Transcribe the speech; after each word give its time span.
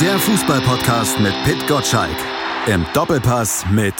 Der 0.00 0.18
Fußballpodcast 0.18 1.20
mit 1.20 1.32
Pit 1.44 1.66
Gottschalk. 1.66 2.16
Im 2.66 2.84
Doppelpass 2.92 3.64
mit 3.70 3.94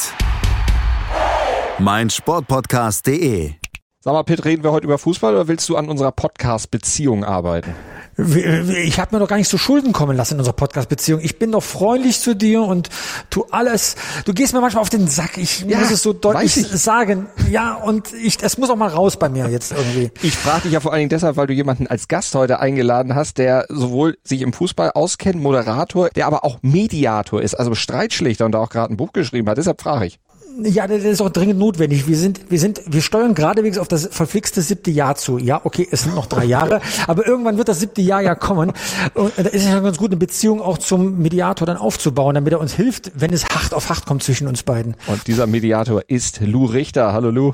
meinsportpodcast.de. 1.78 3.52
Sag 4.00 4.12
mal, 4.12 4.22
Pitt, 4.22 4.44
reden 4.44 4.62
wir 4.62 4.72
heute 4.72 4.84
über 4.84 4.98
Fußball 4.98 5.32
oder 5.32 5.48
willst 5.48 5.66
du 5.70 5.76
an 5.76 5.88
unserer 5.88 6.12
Podcast-Beziehung 6.12 7.24
arbeiten? 7.24 7.74
Ich 8.18 8.98
habe 8.98 9.14
mir 9.14 9.20
doch 9.20 9.28
gar 9.28 9.36
nicht 9.36 9.50
zu 9.50 9.58
Schulden 9.58 9.92
kommen 9.92 10.16
lassen 10.16 10.34
in 10.34 10.40
unserer 10.40 10.54
Podcast-Beziehung. 10.54 11.20
Ich 11.20 11.38
bin 11.38 11.52
doch 11.52 11.62
freundlich 11.62 12.18
zu 12.18 12.34
dir 12.34 12.62
und 12.62 12.88
tu 13.28 13.44
alles. 13.50 13.96
Du 14.24 14.32
gehst 14.32 14.54
mir 14.54 14.62
manchmal 14.62 14.80
auf 14.80 14.88
den 14.88 15.06
Sack. 15.06 15.36
Ich 15.36 15.60
ja, 15.60 15.78
muss 15.78 15.90
es 15.90 16.02
so 16.02 16.14
deutlich 16.14 16.54
sagen. 16.54 17.26
Ja, 17.50 17.74
und 17.74 18.14
ich, 18.14 18.42
es 18.42 18.56
muss 18.56 18.70
auch 18.70 18.76
mal 18.76 18.88
raus 18.88 19.18
bei 19.18 19.28
mir 19.28 19.50
jetzt 19.50 19.72
irgendwie. 19.72 20.10
Ich 20.22 20.34
frage 20.34 20.62
dich 20.62 20.72
ja 20.72 20.80
vor 20.80 20.92
allen 20.92 21.00
Dingen 21.00 21.10
deshalb, 21.10 21.36
weil 21.36 21.46
du 21.46 21.52
jemanden 21.52 21.86
als 21.88 22.08
Gast 22.08 22.34
heute 22.34 22.58
eingeladen 22.58 23.14
hast, 23.14 23.36
der 23.36 23.66
sowohl 23.68 24.16
sich 24.24 24.40
im 24.40 24.54
Fußball 24.54 24.92
auskennt, 24.92 25.40
Moderator, 25.42 26.08
der 26.08 26.26
aber 26.26 26.42
auch 26.42 26.58
Mediator 26.62 27.42
ist, 27.42 27.54
also 27.54 27.74
Streitschlichter 27.74 28.46
und 28.46 28.52
da 28.52 28.60
auch 28.60 28.70
gerade 28.70 28.94
ein 28.94 28.96
Buch 28.96 29.12
geschrieben 29.12 29.48
hat. 29.50 29.58
Deshalb 29.58 29.82
frage 29.82 30.06
ich. 30.06 30.18
Ja, 30.62 30.86
das 30.86 31.04
ist 31.04 31.20
auch 31.20 31.30
dringend 31.30 31.58
notwendig. 31.58 32.08
Wir 32.08 32.16
sind, 32.16 32.50
wir 32.50 32.58
sind, 32.58 32.80
wir 32.86 33.02
steuern 33.02 33.34
geradewegs 33.34 33.78
auf 33.78 33.88
das 33.88 34.08
verflixte 34.10 34.62
siebte 34.62 34.90
Jahr 34.90 35.14
zu. 35.16 35.38
Ja, 35.38 35.60
okay, 35.64 35.86
es 35.90 36.04
sind 36.04 36.14
noch 36.14 36.26
drei 36.26 36.44
Jahre, 36.44 36.80
aber 37.06 37.26
irgendwann 37.26 37.58
wird 37.58 37.68
das 37.68 37.80
siebte 37.80 38.00
Jahr 38.00 38.22
ja 38.22 38.34
kommen. 38.34 38.72
Und 39.14 39.32
da 39.36 39.42
ist 39.42 39.64
es 39.64 39.70
ja 39.70 39.80
ganz 39.80 39.98
gut, 39.98 40.10
eine 40.10 40.16
Beziehung 40.16 40.62
auch 40.62 40.78
zum 40.78 41.18
Mediator 41.18 41.66
dann 41.66 41.76
aufzubauen, 41.76 42.34
damit 42.34 42.52
er 42.52 42.60
uns 42.60 42.74
hilft, 42.74 43.12
wenn 43.14 43.32
es 43.32 43.44
hart 43.44 43.74
auf 43.74 43.90
hart 43.90 44.06
kommt 44.06 44.22
zwischen 44.22 44.48
uns 44.48 44.62
beiden. 44.62 44.96
Und 45.06 45.26
dieser 45.26 45.46
Mediator 45.46 46.02
ist 46.08 46.40
Lou 46.40 46.64
Richter. 46.64 47.12
Hallo 47.12 47.30
Lou. 47.30 47.52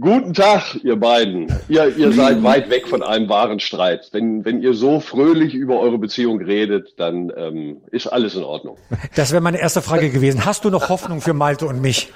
Guten 0.00 0.32
Tag, 0.32 0.78
ihr 0.82 0.96
beiden. 0.96 1.52
Ihr, 1.68 1.94
ihr 1.98 2.12
seid 2.12 2.42
weit 2.42 2.70
weg 2.70 2.88
von 2.88 3.02
einem 3.02 3.28
wahren 3.28 3.60
Streit. 3.60 4.08
Wenn, 4.12 4.42
wenn 4.42 4.62
ihr 4.62 4.72
so 4.72 5.00
fröhlich 5.00 5.52
über 5.52 5.80
eure 5.80 5.98
Beziehung 5.98 6.40
redet, 6.40 6.94
dann 6.98 7.30
ähm, 7.36 7.76
ist 7.90 8.06
alles 8.06 8.34
in 8.34 8.42
Ordnung. 8.42 8.78
Das 9.14 9.32
wäre 9.32 9.42
meine 9.42 9.60
erste 9.60 9.82
Frage 9.82 10.08
gewesen. 10.08 10.46
Hast 10.46 10.64
du 10.64 10.70
noch 10.70 10.88
Hoffnung 10.88 11.20
für 11.20 11.34
Malte 11.34 11.66
und 11.66 11.82
mich? 11.82 12.10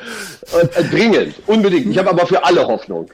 Äh, 0.54 0.80
äh, 0.80 0.84
dringend, 0.84 1.34
unbedingt. 1.46 1.88
Ich 1.88 1.98
habe 1.98 2.08
aber 2.08 2.26
für 2.26 2.42
alle 2.42 2.66
Hoffnung. 2.66 3.10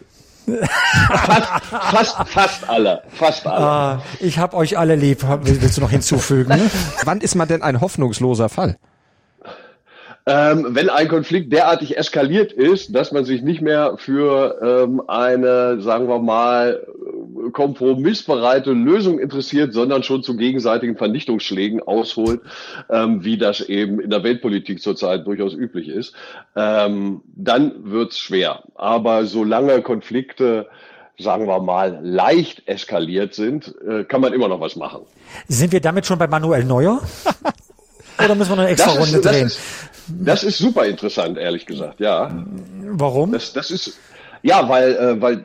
fast, 0.47 1.65
fast, 1.65 2.29
fast 2.29 2.69
alle, 2.69 3.03
fast 3.09 3.47
alle. 3.47 3.67
Ah, 3.67 4.03
ich 4.21 4.39
habe 4.39 4.57
euch 4.57 4.79
alle 4.79 4.95
lieb. 4.95 5.25
Willst 5.43 5.77
du 5.77 5.81
noch 5.81 5.91
hinzufügen? 5.91 6.71
Wann 7.05 7.21
ist 7.21 7.35
man 7.35 7.49
denn 7.49 7.63
ein 7.63 7.81
hoffnungsloser 7.81 8.49
Fall? 8.49 8.77
Ähm, 10.27 10.69
wenn 10.71 10.89
ein 10.89 11.09
Konflikt 11.09 11.53
derartig 11.53 11.97
eskaliert 11.97 12.53
ist, 12.53 12.95
dass 12.95 13.11
man 13.13 13.25
sich 13.25 13.43
nicht 13.43 13.61
mehr 13.61 13.97
für 13.99 14.59
ähm, 14.63 15.03
eine, 15.09 15.81
sagen 15.81 16.09
wir 16.09 16.21
mal, 16.21 16.87
kompromissbereite 17.53 18.73
Lösung 18.73 19.19
interessiert, 19.19 19.73
sondern 19.73 20.03
schon 20.03 20.23
zu 20.23 20.37
gegenseitigen 20.37 20.97
Vernichtungsschlägen 20.97 21.83
ausholt, 21.83 22.41
ähm, 22.89 23.25
wie 23.25 23.37
das 23.37 23.61
eben 23.61 24.01
in 24.01 24.11
der 24.11 24.23
Weltpolitik 24.23 24.81
zurzeit 24.81 25.27
durchaus 25.27 25.55
üblich 25.55 25.89
ist, 25.89 26.15
ähm, 26.55 27.23
dann 27.35 27.91
wird's 27.91 28.19
schwer. 28.19 28.63
Aber 28.75 29.27
solange 29.27 29.83
Konflikte 29.83 30.69
sagen 31.19 31.47
wir 31.47 31.61
mal, 31.61 32.01
leicht 32.03 32.67
eskaliert 32.67 33.35
sind, 33.35 33.75
äh, 33.87 34.05
kann 34.05 34.21
man 34.21 34.33
immer 34.33 34.49
noch 34.49 34.61
was 34.61 34.77
machen. 34.77 35.03
Sind 35.47 35.71
wir 35.73 35.81
damit 35.81 36.07
schon 36.07 36.19
bei 36.19 36.27
Manuel 36.27 36.65
Neuer? 36.65 37.01
Oder 38.25 38.35
müssen 38.35 38.51
wir 38.51 38.57
noch 38.57 38.63
eine 38.63 38.73
extra 38.73 38.93
Runde 38.93 39.21
drehen? 39.21 39.47
Ist, 39.47 39.61
das 40.09 40.45
ist 40.45 40.59
super 40.59 40.87
interessant, 40.87 41.39
ehrlich 41.39 41.67
gesagt, 41.67 42.01
ja. 42.01 42.31
Warum? 42.83 43.33
Das, 43.33 43.53
das 43.53 43.71
ist, 43.71 43.99
ja, 44.43 44.69
weil, 44.69 44.95
äh, 44.97 45.21
weil, 45.21 45.45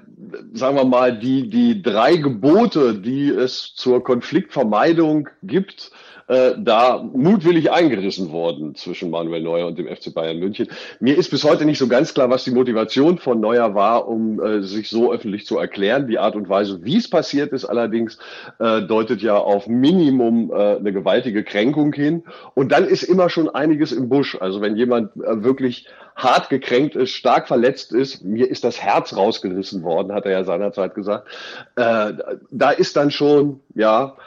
sagen 0.54 0.78
wir 0.78 0.86
mal, 0.86 1.18
die, 1.18 1.50
die 1.50 1.82
drei 1.82 2.18
Gebote, 2.18 2.96
die 2.96 3.30
es 3.30 3.74
zur 3.76 4.04
Konfliktvermeidung 4.04 5.30
gibt, 5.44 5.92
äh, 6.28 6.56
da 6.58 7.02
mutwillig 7.02 7.72
eingerissen 7.72 8.32
worden 8.32 8.76
zwischen 8.76 9.10
Manuel 9.10 9.42
Neuer 9.42 9.68
und 9.68 9.78
dem 9.78 9.88
FC 9.88 10.14
Bayern 10.14 10.40
München. 10.40 10.68
Mir 11.00 11.18
ist 11.18 11.32
bis 11.32 11.44
heute 11.44 11.64
nicht 11.64 11.78
so 11.78 11.88
ganz 11.88 12.14
klar, 12.14 12.30
was 12.30 12.44
die 12.44 12.52
Motivation 12.52 13.18
von 13.18 13.40
Neuer 13.40 13.76
war, 13.76 14.08
um 14.08 14.42
äh, 14.42 14.62
sich 14.62 14.90
so 14.90 15.12
öffentlich 15.14 15.46
zu 15.46 15.58
erklären. 15.58 16.08
Die 16.08 16.20
Art 16.20 16.36
und 16.36 16.50
Weise, 16.50 16.84
wie 16.84 16.98
es 16.98 17.10
passiert 17.10 17.54
ist, 17.54 17.64
allerdings 17.64 18.18
äh, 18.60 18.82
deutet 18.82 19.22
ja 19.22 19.38
auf 19.38 19.68
Minimum 19.68 20.52
äh, 20.52 20.76
eine 20.76 20.92
gewaltige 20.92 21.46
Kränkung 21.46 21.94
hin. 21.94 22.24
Und 22.56 22.74
dann 22.74 22.86
ist 22.86 23.04
immer 23.04 23.30
schon 23.30 23.48
einiges 23.48 23.94
im 23.94 24.10
Busch. 24.10 24.38
Also 24.40 24.60
wenn 24.60 24.76
jemand 24.76 25.16
äh, 25.16 25.44
wirklich 25.44 25.88
hart 26.18 26.50
gekränkt 26.50 26.96
ist, 26.96 27.12
stark 27.12 27.48
verletzt 27.48 27.94
ist, 27.94 28.24
mir 28.24 28.50
ist 28.50 28.64
das 28.64 28.82
Herz 28.82 29.16
rausgerissen 29.16 29.84
worden, 29.84 30.12
hat 30.12 30.26
er 30.26 30.32
ja 30.32 30.44
seinerzeit 30.44 30.96
gesagt. 30.96 31.28
Äh, 31.76 32.14
da 32.52 32.72
ist 32.72 32.98
dann 32.98 33.12
schon, 33.12 33.62
ja, 33.76 34.18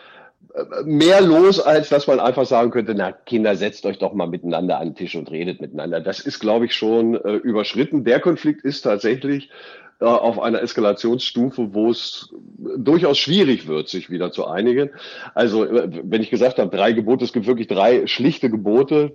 mehr 0.85 1.21
los, 1.21 1.61
als 1.61 1.89
dass 1.89 2.07
man 2.07 2.21
einfach 2.21 2.47
sagen 2.47 2.71
könnte, 2.71 2.95
na 2.95 3.13
Kinder, 3.13 3.57
setzt 3.57 3.87
euch 3.87 3.99
doch 3.99 4.15
mal 4.15 4.27
miteinander 4.27 4.79
an 4.79 4.89
den 4.89 4.95
Tisch 4.95 5.15
und 5.15 5.31
redet 5.31 5.61
miteinander. 5.61 6.01
Das 6.01 6.21
ist, 6.21 6.41
glaube 6.41 6.67
ich, 6.67 6.75
schon 6.75 7.15
äh, 7.15 7.35
überschritten. 7.35 8.05
Der 8.05 8.21
Konflikt 8.21 8.65
ist 8.65 8.83
tatsächlich 8.83 9.51
äh, 10.01 10.05
auf 10.05 10.41
einer 10.41 10.63
Eskalationsstufe, 10.63 11.73
wo 11.73 11.91
es 11.91 12.35
durchaus 12.77 13.19
schwierig 13.19 13.69
wird, 13.69 13.89
sich 13.89 14.11
wieder 14.11 14.33
zu 14.33 14.47
einigen. 14.47 14.91
Also, 15.35 15.65
äh, 15.65 15.89
wenn 16.03 16.23
ich 16.23 16.31
gesagt 16.31 16.59
habe, 16.59 16.75
drei 16.75 16.93
Gebote, 16.93 17.25
es 17.25 17.33
gibt 17.33 17.47
wirklich 17.47 17.69
drei 17.69 18.07
schlichte 18.07 18.51
Gebote, 18.51 19.13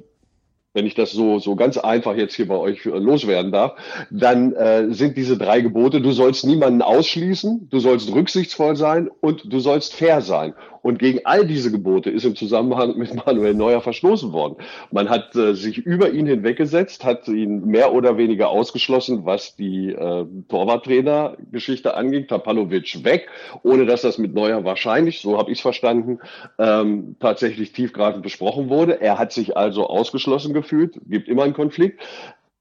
wenn 0.76 0.86
ich 0.86 0.94
das 0.94 1.12
so, 1.12 1.40
so 1.40 1.56
ganz 1.56 1.78
einfach 1.78 2.16
jetzt 2.16 2.36
hier 2.36 2.48
bei 2.48 2.58
euch 2.58 2.84
loswerden 2.84 3.52
darf, 3.52 3.80
dann 4.12 4.54
äh, 4.54 4.94
sind 4.94 5.18
diese 5.18 5.38
drei 5.38 5.62
Gebote, 5.62 6.02
du 6.02 6.12
sollst 6.12 6.46
niemanden 6.46 6.82
ausschließen, 6.82 7.70
du 7.72 7.80
sollst 7.80 8.14
rücksichtsvoll 8.14 8.76
sein 8.76 9.10
und 9.22 9.52
du 9.52 9.60
sollst 9.60 9.96
fair 9.96 10.22
sein. 10.22 10.54
Und 10.86 11.00
gegen 11.00 11.22
all 11.24 11.48
diese 11.48 11.72
Gebote 11.72 12.12
ist 12.12 12.26
im 12.26 12.36
Zusammenhang 12.36 12.96
mit 12.96 13.12
Manuel 13.26 13.56
Neuer 13.56 13.82
verstoßen 13.82 14.32
worden. 14.34 14.58
Man 14.92 15.10
hat 15.10 15.36
äh, 15.36 15.56
sich 15.56 15.80
über 15.80 16.12
ihn 16.12 16.28
hinweggesetzt, 16.28 17.04
hat 17.04 17.28
ihn 17.28 17.66
mehr 17.66 17.92
oder 17.92 18.20
weniger 18.20 18.50
ausgeschlossen, 18.50 19.26
was 19.26 19.56
die 19.56 19.90
äh, 19.90 20.28
Torwarttrainer-Geschichte 20.48 21.96
anging. 21.96 22.28
Tapalovic 22.28 23.04
weg, 23.04 23.30
ohne 23.64 23.88
dass 23.88 24.04
das 24.04 24.20
mit 24.20 24.36
Neuer 24.36 24.64
wahrscheinlich, 24.64 25.22
so 25.22 25.40
habe 25.40 25.50
ich 25.50 25.58
es 25.58 25.62
verstanden, 25.64 26.20
ähm, 26.60 27.16
tatsächlich 27.20 27.72
tiefgreifend 27.72 28.22
besprochen 28.22 28.70
wurde. 28.70 29.02
Er 29.02 29.18
hat 29.18 29.34
sich 29.34 29.58
also 29.58 29.88
ausgeschlossen 29.88 30.54
gefühlt, 30.54 31.00
gibt 31.08 31.28
immer 31.28 31.46
einen 31.46 31.54
Konflikt 31.56 32.00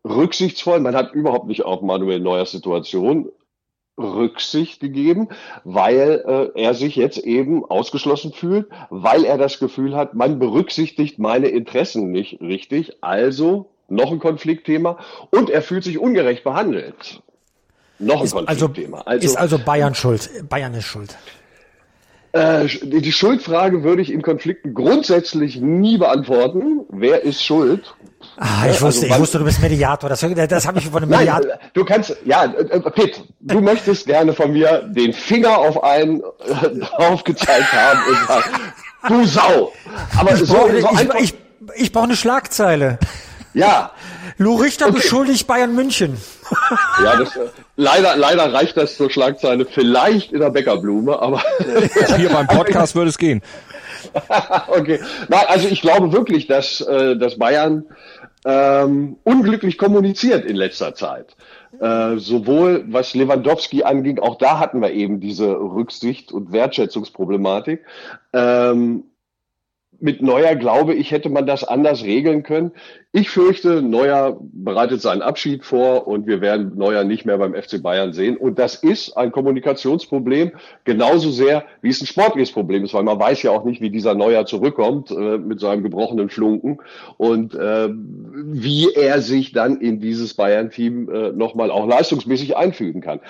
rücksichtsvoll. 0.02 0.80
Man 0.80 0.96
hat 0.96 1.12
überhaupt 1.12 1.46
nicht 1.46 1.66
auf 1.66 1.82
Manuel 1.82 2.20
Neuers 2.20 2.52
Situation 2.52 3.28
Rücksicht 3.98 4.80
gegeben, 4.80 5.28
weil 5.62 6.24
äh, 6.26 6.60
er 6.60 6.74
sich 6.74 6.96
jetzt 6.96 7.18
eben 7.18 7.64
ausgeschlossen 7.64 8.32
fühlt, 8.32 8.66
weil 8.90 9.24
er 9.24 9.38
das 9.38 9.58
Gefühl 9.58 9.94
hat, 9.94 10.14
man 10.14 10.38
berücksichtigt 10.38 11.18
meine 11.18 11.48
Interessen 11.48 12.10
nicht 12.10 12.40
richtig. 12.40 12.98
Also 13.02 13.70
noch 13.88 14.10
ein 14.10 14.18
Konfliktthema 14.18 14.98
und 15.30 15.50
er 15.50 15.62
fühlt 15.62 15.84
sich 15.84 15.98
ungerecht 15.98 16.44
behandelt. 16.44 17.22
Noch 17.98 18.20
ein 18.20 18.24
ist 18.24 18.34
also 18.34 18.66
Konfliktthema. 18.66 18.98
Also, 18.98 19.10
also, 19.10 19.26
ist 19.26 19.36
also 19.36 19.58
Bayern 19.58 19.94
schuld. 19.94 20.30
Bayern 20.48 20.74
ist 20.74 20.84
schuld. 20.84 21.16
Äh, 22.34 22.66
die 22.82 23.12
Schuldfrage 23.12 23.84
würde 23.84 24.02
ich 24.02 24.10
in 24.10 24.20
Konflikten 24.20 24.74
grundsätzlich 24.74 25.60
nie 25.60 25.98
beantworten. 25.98 26.80
Wer 26.88 27.22
ist 27.22 27.44
schuld? 27.44 27.94
Ah, 28.38 28.66
ich 28.68 28.82
wusste, 28.82 29.04
also, 29.04 29.14
ich 29.14 29.20
wusste, 29.20 29.38
du 29.38 29.44
bist 29.44 29.62
Mediator. 29.62 30.10
Das, 30.10 30.26
das 30.48 30.66
habe 30.66 30.80
ich 30.80 30.86
von 30.86 31.04
einem 31.04 31.10
Mediator. 31.10 31.46
Nein, 31.46 31.70
du 31.74 31.84
kannst, 31.84 32.16
ja, 32.24 32.46
äh, 32.46 32.80
Pitt, 32.90 33.22
du 33.38 33.60
möchtest 33.60 34.06
gerne 34.06 34.32
von 34.32 34.52
mir 34.52 34.82
den 34.88 35.12
Finger 35.12 35.58
auf 35.58 35.84
einen 35.84 36.22
äh, 36.22 36.80
drauf 36.80 37.22
gezeigt 37.22 37.72
haben 37.72 38.00
und 38.08 38.26
sagen, 38.26 38.50
du 39.06 39.24
Sau. 39.26 39.72
Aber 40.18 40.32
ich 40.32 40.40
so, 40.40 40.54
brauche, 40.54 40.80
so 40.80 40.88
ich, 40.92 41.20
ich, 41.20 41.34
ich 41.76 41.92
brauche 41.92 42.06
eine 42.06 42.16
Schlagzeile. 42.16 42.98
Ja. 43.52 43.92
Lou 44.38 44.56
Richter 44.56 44.86
okay. 44.86 44.96
beschuldigt 44.96 45.46
Bayern 45.46 45.72
München. 45.72 46.16
Ja, 47.00 47.16
das, 47.16 47.36
äh, 47.36 47.46
leider, 47.76 48.16
leider 48.16 48.52
reicht 48.52 48.76
das 48.76 48.96
zur 48.96 49.10
Schlagzeile 49.10 49.66
vielleicht 49.66 50.32
in 50.32 50.40
der 50.40 50.50
Bäckerblume, 50.50 51.20
aber. 51.20 51.42
Hier 52.16 52.30
beim 52.30 52.46
Podcast 52.46 52.94
würde 52.94 53.10
es 53.10 53.18
gehen. 53.18 53.42
okay. 54.68 55.00
Nein, 55.28 55.44
also 55.48 55.68
ich 55.68 55.80
glaube 55.80 56.12
wirklich, 56.12 56.46
dass, 56.46 56.80
äh, 56.80 57.16
dass 57.16 57.38
Bayern 57.38 57.84
ähm, 58.44 59.16
unglücklich 59.24 59.78
kommuniziert 59.78 60.44
in 60.44 60.56
letzter 60.56 60.94
Zeit. 60.94 61.36
Äh, 61.80 62.18
sowohl 62.18 62.84
was 62.88 63.14
Lewandowski 63.14 63.82
anging, 63.82 64.18
auch 64.18 64.38
da 64.38 64.58
hatten 64.58 64.80
wir 64.80 64.92
eben 64.92 65.20
diese 65.20 65.48
Rücksicht 65.48 66.30
und 66.30 66.52
Wertschätzungsproblematik. 66.52 67.84
Ähm, 68.32 69.04
mit 70.00 70.22
Neuer 70.22 70.54
glaube 70.54 70.94
ich, 70.94 71.10
hätte 71.10 71.28
man 71.28 71.46
das 71.46 71.64
anders 71.64 72.04
regeln 72.04 72.42
können. 72.42 72.72
Ich 73.12 73.30
fürchte, 73.30 73.80
Neuer 73.82 74.38
bereitet 74.40 75.00
seinen 75.00 75.22
Abschied 75.22 75.64
vor 75.64 76.06
und 76.06 76.26
wir 76.26 76.40
werden 76.40 76.76
Neuer 76.76 77.04
nicht 77.04 77.24
mehr 77.24 77.38
beim 77.38 77.54
FC 77.54 77.82
Bayern 77.82 78.12
sehen. 78.12 78.36
Und 78.36 78.58
das 78.58 78.74
ist 78.74 79.16
ein 79.16 79.32
Kommunikationsproblem, 79.32 80.52
genauso 80.84 81.30
sehr 81.30 81.64
wie 81.80 81.90
es 81.90 82.00
ein 82.00 82.06
sportliches 82.06 82.52
Problem 82.52 82.84
ist, 82.84 82.94
weil 82.94 83.04
man 83.04 83.18
weiß 83.18 83.42
ja 83.42 83.52
auch 83.52 83.64
nicht, 83.64 83.80
wie 83.80 83.90
dieser 83.90 84.14
Neuer 84.14 84.46
zurückkommt 84.46 85.10
äh, 85.10 85.38
mit 85.38 85.60
seinem 85.60 85.82
gebrochenen 85.82 86.28
Flunken 86.28 86.78
und 87.16 87.54
äh, 87.54 87.88
wie 87.90 88.92
er 88.94 89.20
sich 89.20 89.52
dann 89.52 89.80
in 89.80 90.00
dieses 90.00 90.34
Bayern-Team 90.34 91.08
äh, 91.08 91.32
nochmal 91.32 91.70
auch 91.70 91.86
leistungsmäßig 91.86 92.56
einfügen 92.56 93.00
kann. 93.00 93.20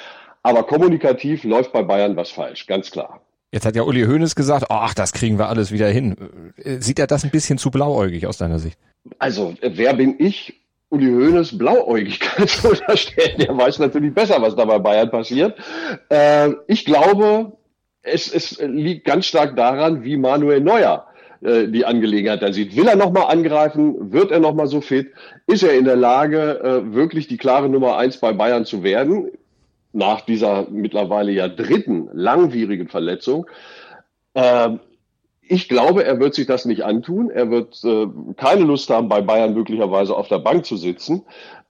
Aber 0.42 0.62
kommunikativ 0.62 1.44
läuft 1.44 1.72
bei 1.72 1.82
Bayern 1.82 2.16
was 2.16 2.30
falsch, 2.30 2.66
ganz 2.66 2.90
klar. 2.90 3.20
Jetzt 3.54 3.66
hat 3.66 3.76
ja 3.76 3.84
Uli 3.84 4.02
Hoeneß 4.02 4.34
gesagt, 4.34 4.64
ach, 4.68 4.94
das 4.94 5.12
kriegen 5.12 5.38
wir 5.38 5.48
alles 5.48 5.70
wieder 5.70 5.86
hin. 5.86 6.16
Sieht 6.80 6.98
er 6.98 7.06
das 7.06 7.22
ein 7.22 7.30
bisschen 7.30 7.56
zu 7.56 7.70
blauäugig 7.70 8.26
aus 8.26 8.36
deiner 8.36 8.58
Sicht? 8.58 8.76
Also, 9.20 9.54
wer 9.60 9.94
bin 9.94 10.16
ich, 10.18 10.60
Uli 10.88 11.06
Hoeneß 11.06 11.56
Blauäugigkeit 11.56 12.48
zu 12.48 12.70
unterstellen? 12.70 13.38
Der 13.38 13.56
weiß 13.56 13.78
natürlich 13.78 14.12
besser, 14.12 14.42
was 14.42 14.56
da 14.56 14.64
bei 14.64 14.80
Bayern 14.80 15.08
passiert. 15.08 15.56
Äh, 16.08 16.50
ich 16.66 16.84
glaube, 16.84 17.52
es, 18.02 18.26
es 18.34 18.58
liegt 18.60 19.04
ganz 19.04 19.26
stark 19.26 19.54
daran, 19.54 20.02
wie 20.02 20.16
Manuel 20.16 20.60
Neuer 20.60 21.06
äh, 21.40 21.68
die 21.68 21.84
Angelegenheit 21.84 22.42
da 22.42 22.52
sieht. 22.52 22.74
Will 22.74 22.88
er 22.88 22.96
nochmal 22.96 23.32
angreifen? 23.32 24.12
Wird 24.12 24.32
er 24.32 24.40
nochmal 24.40 24.66
so 24.66 24.80
fit? 24.80 25.12
Ist 25.46 25.62
er 25.62 25.78
in 25.78 25.84
der 25.84 25.94
Lage, 25.94 26.58
äh, 26.58 26.92
wirklich 26.92 27.28
die 27.28 27.36
klare 27.36 27.68
Nummer 27.68 27.98
eins 27.98 28.16
bei 28.16 28.32
Bayern 28.32 28.64
zu 28.64 28.82
werden? 28.82 29.30
Nach 29.94 30.22
dieser 30.22 30.68
mittlerweile 30.70 31.32
ja 31.32 31.48
dritten 31.48 32.08
langwierigen 32.12 32.88
Verletzung. 32.88 33.46
Ähm, 34.34 34.80
ich 35.40 35.68
glaube, 35.68 36.04
er 36.04 36.20
wird 36.20 36.34
sich 36.34 36.46
das 36.46 36.64
nicht 36.64 36.84
antun. 36.84 37.30
Er 37.30 37.50
wird 37.50 37.82
äh, 37.84 38.06
keine 38.36 38.64
Lust 38.64 38.90
haben, 38.90 39.08
bei 39.08 39.20
Bayern 39.20 39.54
möglicherweise 39.54 40.16
auf 40.16 40.28
der 40.28 40.38
Bank 40.38 40.64
zu 40.64 40.76
sitzen. 40.76 41.24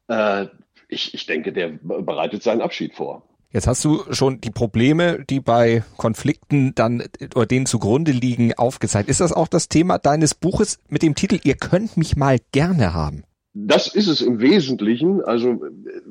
Äh, 0.08 0.46
ich, 0.88 1.14
ich 1.14 1.26
denke, 1.26 1.52
der 1.52 1.70
bereitet 1.82 2.42
seinen 2.42 2.60
Abschied 2.60 2.94
vor. 2.94 3.22
Jetzt 3.50 3.66
hast 3.68 3.84
du 3.84 4.02
schon 4.10 4.40
die 4.40 4.50
Probleme, 4.50 5.24
die 5.30 5.38
bei 5.38 5.84
Konflikten 5.96 6.74
dann 6.74 7.04
oder 7.36 7.46
denen 7.46 7.66
zugrunde 7.66 8.10
liegen, 8.10 8.52
aufgezeigt. 8.54 9.08
Ist 9.08 9.20
das 9.20 9.32
auch 9.32 9.46
das 9.46 9.68
Thema 9.68 9.98
deines 9.98 10.34
Buches 10.34 10.80
mit 10.88 11.02
dem 11.02 11.14
Titel 11.14 11.38
Ihr 11.44 11.54
könnt 11.54 11.96
mich 11.96 12.16
mal 12.16 12.38
gerne 12.50 12.94
haben? 12.94 13.22
Das 13.52 13.86
ist 13.86 14.08
es 14.08 14.20
im 14.20 14.40
Wesentlichen. 14.40 15.22
Also 15.22 15.60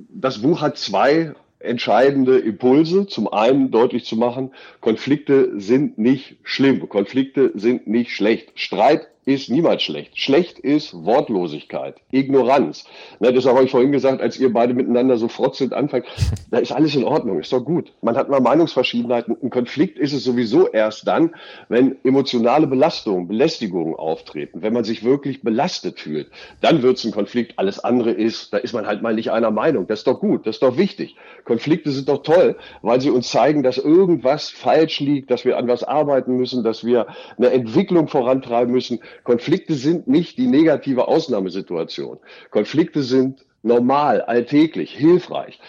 das 0.09 0.41
Buch 0.41 0.61
hat 0.61 0.77
zwei 0.77 1.33
entscheidende 1.63 2.39
Impulse. 2.39 3.07
Zum 3.07 3.31
einen 3.31 3.71
deutlich 3.71 4.05
zu 4.05 4.15
machen, 4.15 4.51
Konflikte 4.81 5.59
sind 5.59 5.97
nicht 5.97 6.37
schlimm, 6.43 6.87
Konflikte 6.89 7.51
sind 7.55 7.87
nicht 7.87 8.11
schlecht. 8.11 8.51
Streit 8.55 9.07
ist 9.25 9.49
niemals 9.49 9.83
schlecht. 9.83 10.17
Schlecht 10.19 10.59
ist 10.59 10.93
Wortlosigkeit, 10.93 11.95
Ignoranz. 12.11 12.85
Ne, 13.19 13.33
deshalb 13.33 13.55
habe 13.55 13.65
ich 13.65 13.71
vorhin 13.71 13.91
gesagt, 13.91 14.21
als 14.21 14.39
ihr 14.39 14.51
beide 14.51 14.73
miteinander 14.73 15.17
so 15.17 15.27
frotzelt 15.27 15.73
anfangt, 15.73 16.05
da 16.51 16.57
ist 16.57 16.71
alles 16.71 16.95
in 16.95 17.03
Ordnung, 17.03 17.39
ist 17.39 17.53
doch 17.53 17.63
gut. 17.63 17.93
Man 18.01 18.15
hat 18.15 18.29
mal 18.29 18.41
Meinungsverschiedenheiten. 18.41 19.37
Ein 19.41 19.49
Konflikt 19.49 19.97
ist 19.97 20.13
es 20.13 20.23
sowieso 20.23 20.67
erst 20.67 21.07
dann, 21.07 21.35
wenn 21.69 21.95
emotionale 22.03 22.67
Belastungen, 22.67 23.27
Belästigungen 23.27 23.95
auftreten, 23.95 24.61
wenn 24.61 24.73
man 24.73 24.83
sich 24.83 25.03
wirklich 25.03 25.41
belastet 25.41 25.99
fühlt. 25.99 26.29
Dann 26.61 26.81
wird 26.81 26.97
es 26.97 27.05
ein 27.05 27.11
Konflikt. 27.11 27.53
Alles 27.57 27.79
andere 27.79 28.11
ist, 28.11 28.53
da 28.53 28.57
ist 28.57 28.73
man 28.73 28.87
halt 28.87 29.01
mal 29.01 29.13
nicht 29.13 29.31
einer 29.31 29.51
Meinung. 29.51 29.87
Das 29.87 29.99
ist 29.99 30.07
doch 30.07 30.19
gut, 30.19 30.45
das 30.45 30.57
ist 30.57 30.63
doch 30.63 30.77
wichtig. 30.77 31.15
Konflikte 31.45 31.91
sind 31.91 32.09
doch 32.09 32.23
toll, 32.23 32.57
weil 32.81 33.01
sie 33.01 33.09
uns 33.09 33.29
zeigen, 33.29 33.63
dass 33.63 33.77
irgendwas 33.77 34.49
falsch 34.49 34.99
liegt, 34.99 35.31
dass 35.31 35.45
wir 35.45 35.57
an 35.57 35.67
was 35.67 35.83
arbeiten 35.83 36.37
müssen, 36.37 36.63
dass 36.63 36.83
wir 36.83 37.07
eine 37.37 37.51
Entwicklung 37.51 38.07
vorantreiben 38.07 38.73
müssen. 38.73 38.99
Konflikte 39.23 39.73
sind 39.73 40.07
nicht 40.07 40.37
die 40.37 40.47
negative 40.47 41.07
Ausnahmesituation. 41.07 42.17
Konflikte 42.51 43.03
sind 43.03 43.45
normal, 43.61 44.21
alltäglich, 44.21 44.91
hilfreich. 44.95 45.59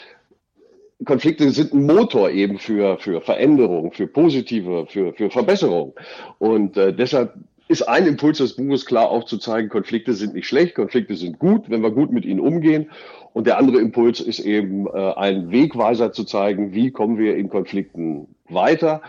Konflikte 1.04 1.50
sind 1.50 1.72
ein 1.72 1.86
Motor 1.86 2.30
eben 2.30 2.58
für, 2.58 2.98
für 2.98 3.20
Veränderung, 3.20 3.92
für 3.92 4.06
positive, 4.06 4.86
für, 4.86 5.12
für 5.12 5.30
Verbesserung. 5.30 5.94
Und 6.38 6.76
äh, 6.76 6.94
deshalb 6.94 7.34
ist 7.68 7.82
ein 7.82 8.06
Impuls 8.06 8.38
des 8.38 8.56
Buches 8.56 8.84
klar 8.84 9.08
aufzuzeigen, 9.08 9.70
Konflikte 9.70 10.12
sind 10.12 10.34
nicht 10.34 10.46
schlecht, 10.46 10.74
Konflikte 10.74 11.16
sind 11.16 11.38
gut, 11.38 11.70
wenn 11.70 11.82
wir 11.82 11.90
gut 11.90 12.12
mit 12.12 12.24
ihnen 12.24 12.40
umgehen. 12.40 12.90
Und 13.32 13.46
der 13.46 13.58
andere 13.58 13.78
Impuls 13.78 14.20
ist 14.20 14.40
eben 14.40 14.86
äh, 14.86 14.90
ein 15.16 15.50
Wegweiser 15.50 16.12
zu 16.12 16.24
zeigen, 16.24 16.74
wie 16.74 16.90
kommen 16.90 17.18
wir 17.18 17.36
in 17.36 17.48
Konflikten 17.48 18.28
weiter. 18.48 19.02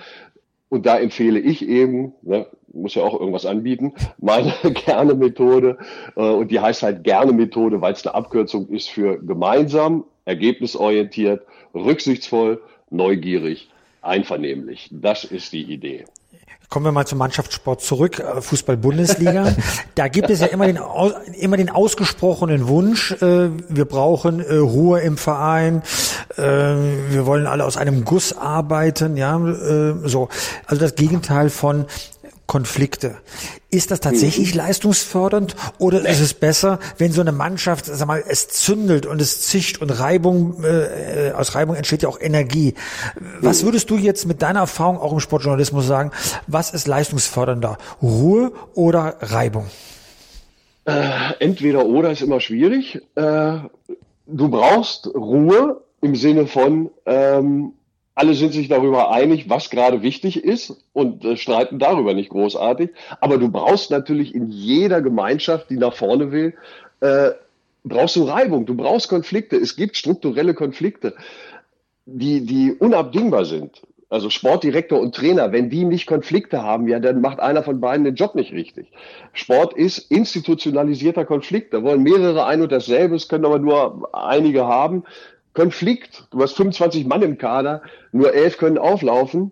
Und 0.69 0.85
da 0.85 0.97
empfehle 0.97 1.39
ich 1.39 1.67
eben, 1.67 2.13
ne, 2.21 2.47
muss 2.73 2.95
ja 2.95 3.03
auch 3.03 3.19
irgendwas 3.19 3.45
anbieten, 3.45 3.93
meine 4.17 4.53
Gerne-Methode. 4.63 5.77
Äh, 6.15 6.21
und 6.21 6.51
die 6.51 6.59
heißt 6.59 6.83
halt 6.83 7.03
Gerne-Methode, 7.03 7.81
weil 7.81 7.93
es 7.93 8.05
eine 8.05 8.15
Abkürzung 8.15 8.67
ist 8.69 8.89
für 8.89 9.19
gemeinsam, 9.19 10.05
ergebnisorientiert, 10.25 11.45
rücksichtsvoll, 11.73 12.61
neugierig, 12.89 13.69
einvernehmlich. 14.01 14.89
Das 14.91 15.23
ist 15.23 15.53
die 15.53 15.63
Idee. 15.63 16.05
Kommen 16.69 16.85
wir 16.85 16.91
mal 16.91 17.05
zum 17.05 17.19
Mannschaftssport 17.19 17.81
zurück, 17.81 18.19
äh, 18.19 18.41
Fußball-Bundesliga. 18.41 19.55
da 19.95 20.07
gibt 20.07 20.29
es 20.29 20.39
ja 20.39 20.47
immer 20.47 20.65
den, 20.65 20.79
immer 21.39 21.57
den 21.57 21.69
ausgesprochenen 21.69 22.67
Wunsch, 22.67 23.11
äh, 23.21 23.49
wir 23.69 23.85
brauchen 23.85 24.39
äh, 24.39 24.55
Ruhe 24.55 24.99
im 25.01 25.17
Verein, 25.17 25.83
wir 26.37 27.25
wollen 27.25 27.47
alle 27.47 27.63
aus 27.63 27.77
einem 27.77 28.03
Guss 28.03 28.37
arbeiten, 28.37 29.15
ja, 29.15 29.39
so. 30.03 30.27
Also 30.65 30.81
das 30.81 30.95
Gegenteil 30.95 31.49
von 31.49 31.85
Konflikte. 32.47 33.17
Ist 33.69 33.91
das 33.91 33.99
tatsächlich 33.99 34.53
mhm. 34.53 34.59
leistungsfördernd 34.59 35.55
oder 35.79 36.01
nee. 36.01 36.11
ist 36.11 36.21
es 36.21 36.33
besser, 36.33 36.79
wenn 36.97 37.11
so 37.11 37.21
eine 37.21 37.31
Mannschaft, 37.31 37.85
sag 37.85 38.07
mal, 38.07 38.23
es 38.27 38.47
zündelt 38.49 39.05
und 39.05 39.19
es 39.19 39.41
zischt 39.41 39.81
und 39.81 39.89
Reibung, 39.89 40.63
äh, 40.63 41.31
aus 41.31 41.55
Reibung 41.55 41.75
entsteht 41.75 42.03
ja 42.03 42.09
auch 42.09 42.19
Energie. 42.19 42.75
Was 43.41 43.61
mhm. 43.61 43.67
würdest 43.67 43.89
du 43.89 43.97
jetzt 43.97 44.25
mit 44.27 44.41
deiner 44.41 44.59
Erfahrung 44.59 44.97
auch 44.99 45.11
im 45.11 45.19
Sportjournalismus 45.19 45.87
sagen? 45.87 46.11
Was 46.47 46.71
ist 46.71 46.87
leistungsfördernder? 46.87 47.77
Ruhe 48.01 48.51
oder 48.75 49.17
Reibung? 49.21 49.65
Äh, 50.85 51.33
entweder 51.39 51.85
oder 51.85 52.11
ist 52.11 52.21
immer 52.21 52.39
schwierig. 52.39 53.01
Äh, 53.15 53.57
du 54.27 54.49
brauchst 54.49 55.07
Ruhe 55.07 55.81
im 56.01 56.15
Sinne 56.15 56.45
von, 56.45 56.91
ähm, 57.07 57.73
alle 58.15 58.33
sind 58.33 58.53
sich 58.53 58.69
darüber 58.69 59.11
einig, 59.11 59.49
was 59.49 59.69
gerade 59.69 60.01
wichtig 60.01 60.43
ist 60.43 60.81
und 60.93 61.25
äh, 61.25 61.35
streiten 61.35 61.79
darüber 61.79 62.13
nicht 62.13 62.29
großartig. 62.29 62.91
Aber 63.19 63.37
du 63.37 63.49
brauchst 63.49 63.91
natürlich 63.91 64.33
in 64.33 64.49
jeder 64.49 65.01
Gemeinschaft, 65.01 65.69
die 65.69 65.77
nach 65.77 65.93
vorne 65.93 66.31
will, 66.31 66.55
äh, 67.01 67.31
brauchst 67.83 68.15
du 68.15 68.23
Reibung, 68.23 68.65
du 68.65 68.75
brauchst 68.75 69.09
Konflikte. 69.09 69.57
Es 69.57 69.75
gibt 69.75 69.97
strukturelle 69.97 70.53
Konflikte, 70.53 71.13
die, 72.05 72.45
die 72.45 72.73
unabdingbar 72.73 73.45
sind. 73.45 73.81
Also 74.09 74.29
Sportdirektor 74.29 74.99
und 74.99 75.13
Trainer, 75.13 75.51
wenn 75.51 75.69
die 75.69 75.83
nicht 75.83 76.05
Konflikte 76.07 76.61
haben, 76.61 76.87
ja, 76.87 76.99
dann 76.99 77.21
macht 77.21 77.39
einer 77.39 77.63
von 77.63 77.81
beiden 77.81 78.05
den 78.05 78.15
Job 78.15 78.35
nicht 78.35 78.53
richtig. 78.53 78.87
Sport 79.33 79.73
ist 79.73 79.97
institutionalisierter 80.11 81.25
Konflikt. 81.25 81.73
Da 81.73 81.83
wollen 81.83 82.03
mehrere 82.03 82.45
ein 82.45 82.61
und 82.61 82.71
dasselbe, 82.71 83.15
es 83.15 83.27
können 83.27 83.45
aber 83.45 83.59
nur 83.59 84.09
einige 84.13 84.67
haben. 84.67 85.03
Konflikt. 85.55 86.27
Du 86.31 86.41
hast 86.41 86.53
25 86.53 87.07
Mann 87.07 87.23
im 87.23 87.37
Kader, 87.37 87.81
nur 88.11 88.33
elf 88.33 88.57
können 88.57 88.77
auflaufen. 88.77 89.51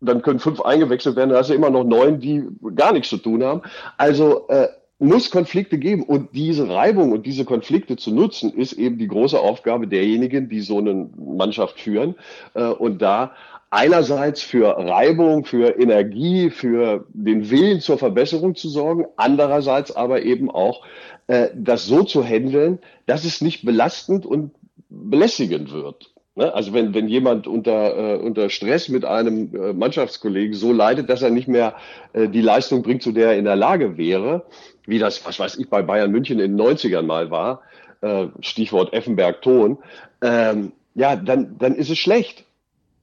Dann 0.00 0.22
können 0.22 0.40
fünf 0.40 0.60
eingewechselt 0.60 1.14
werden, 1.14 1.30
da 1.30 1.36
hast 1.36 1.50
du 1.50 1.54
immer 1.54 1.70
noch 1.70 1.84
neun, 1.84 2.18
die 2.18 2.44
gar 2.74 2.92
nichts 2.92 3.08
zu 3.08 3.18
tun 3.18 3.44
haben. 3.44 3.62
Also 3.98 4.48
äh, 4.48 4.66
muss 4.98 5.30
Konflikte 5.30 5.78
geben. 5.78 6.02
Und 6.02 6.34
diese 6.34 6.68
Reibung 6.68 7.12
und 7.12 7.24
diese 7.24 7.44
Konflikte 7.44 7.96
zu 7.96 8.12
nutzen, 8.12 8.52
ist 8.52 8.72
eben 8.72 8.98
die 8.98 9.06
große 9.06 9.38
Aufgabe 9.38 9.86
derjenigen, 9.86 10.48
die 10.48 10.60
so 10.60 10.78
eine 10.78 11.08
Mannschaft 11.16 11.80
führen. 11.80 12.16
Äh, 12.54 12.64
und 12.64 13.00
da 13.00 13.32
einerseits 13.70 14.42
für 14.42 14.76
Reibung, 14.76 15.44
für 15.44 15.80
Energie, 15.80 16.50
für 16.50 17.06
den 17.14 17.50
Willen 17.50 17.80
zur 17.80 17.96
Verbesserung 17.96 18.54
zu 18.54 18.68
sorgen, 18.68 19.06
andererseits 19.16 19.94
aber 19.94 20.22
eben 20.22 20.50
auch 20.50 20.84
äh, 21.26 21.48
das 21.54 21.86
so 21.86 22.02
zu 22.02 22.22
handeln, 22.22 22.80
dass 23.06 23.24
es 23.24 23.40
nicht 23.40 23.64
belastend 23.64 24.26
und 24.26 24.52
belästigend 24.92 25.72
wird. 25.72 26.12
Ne? 26.34 26.52
Also 26.52 26.72
wenn, 26.72 26.94
wenn 26.94 27.08
jemand 27.08 27.46
unter, 27.46 28.14
äh, 28.14 28.16
unter 28.16 28.48
Stress 28.50 28.88
mit 28.88 29.04
einem 29.04 29.54
äh, 29.54 29.72
Mannschaftskollegen 29.72 30.54
so 30.54 30.72
leidet, 30.72 31.08
dass 31.08 31.22
er 31.22 31.30
nicht 31.30 31.48
mehr 31.48 31.74
äh, 32.12 32.28
die 32.28 32.40
Leistung 32.40 32.82
bringt, 32.82 33.02
zu 33.02 33.12
der 33.12 33.28
er 33.28 33.38
in 33.38 33.44
der 33.44 33.56
Lage 33.56 33.96
wäre, 33.96 34.44
wie 34.86 34.98
das, 34.98 35.24
was 35.26 35.38
weiß 35.38 35.58
ich, 35.58 35.68
bei 35.68 35.82
Bayern 35.82 36.10
München 36.10 36.40
in 36.40 36.56
den 36.56 36.60
90ern 36.60 37.02
mal 37.02 37.30
war, 37.30 37.62
äh, 38.00 38.26
Stichwort 38.40 38.92
Effenberg-Ton, 38.92 39.78
ähm, 40.22 40.72
ja, 40.94 41.16
dann, 41.16 41.56
dann 41.58 41.74
ist 41.74 41.90
es 41.90 41.98
schlecht. 41.98 42.44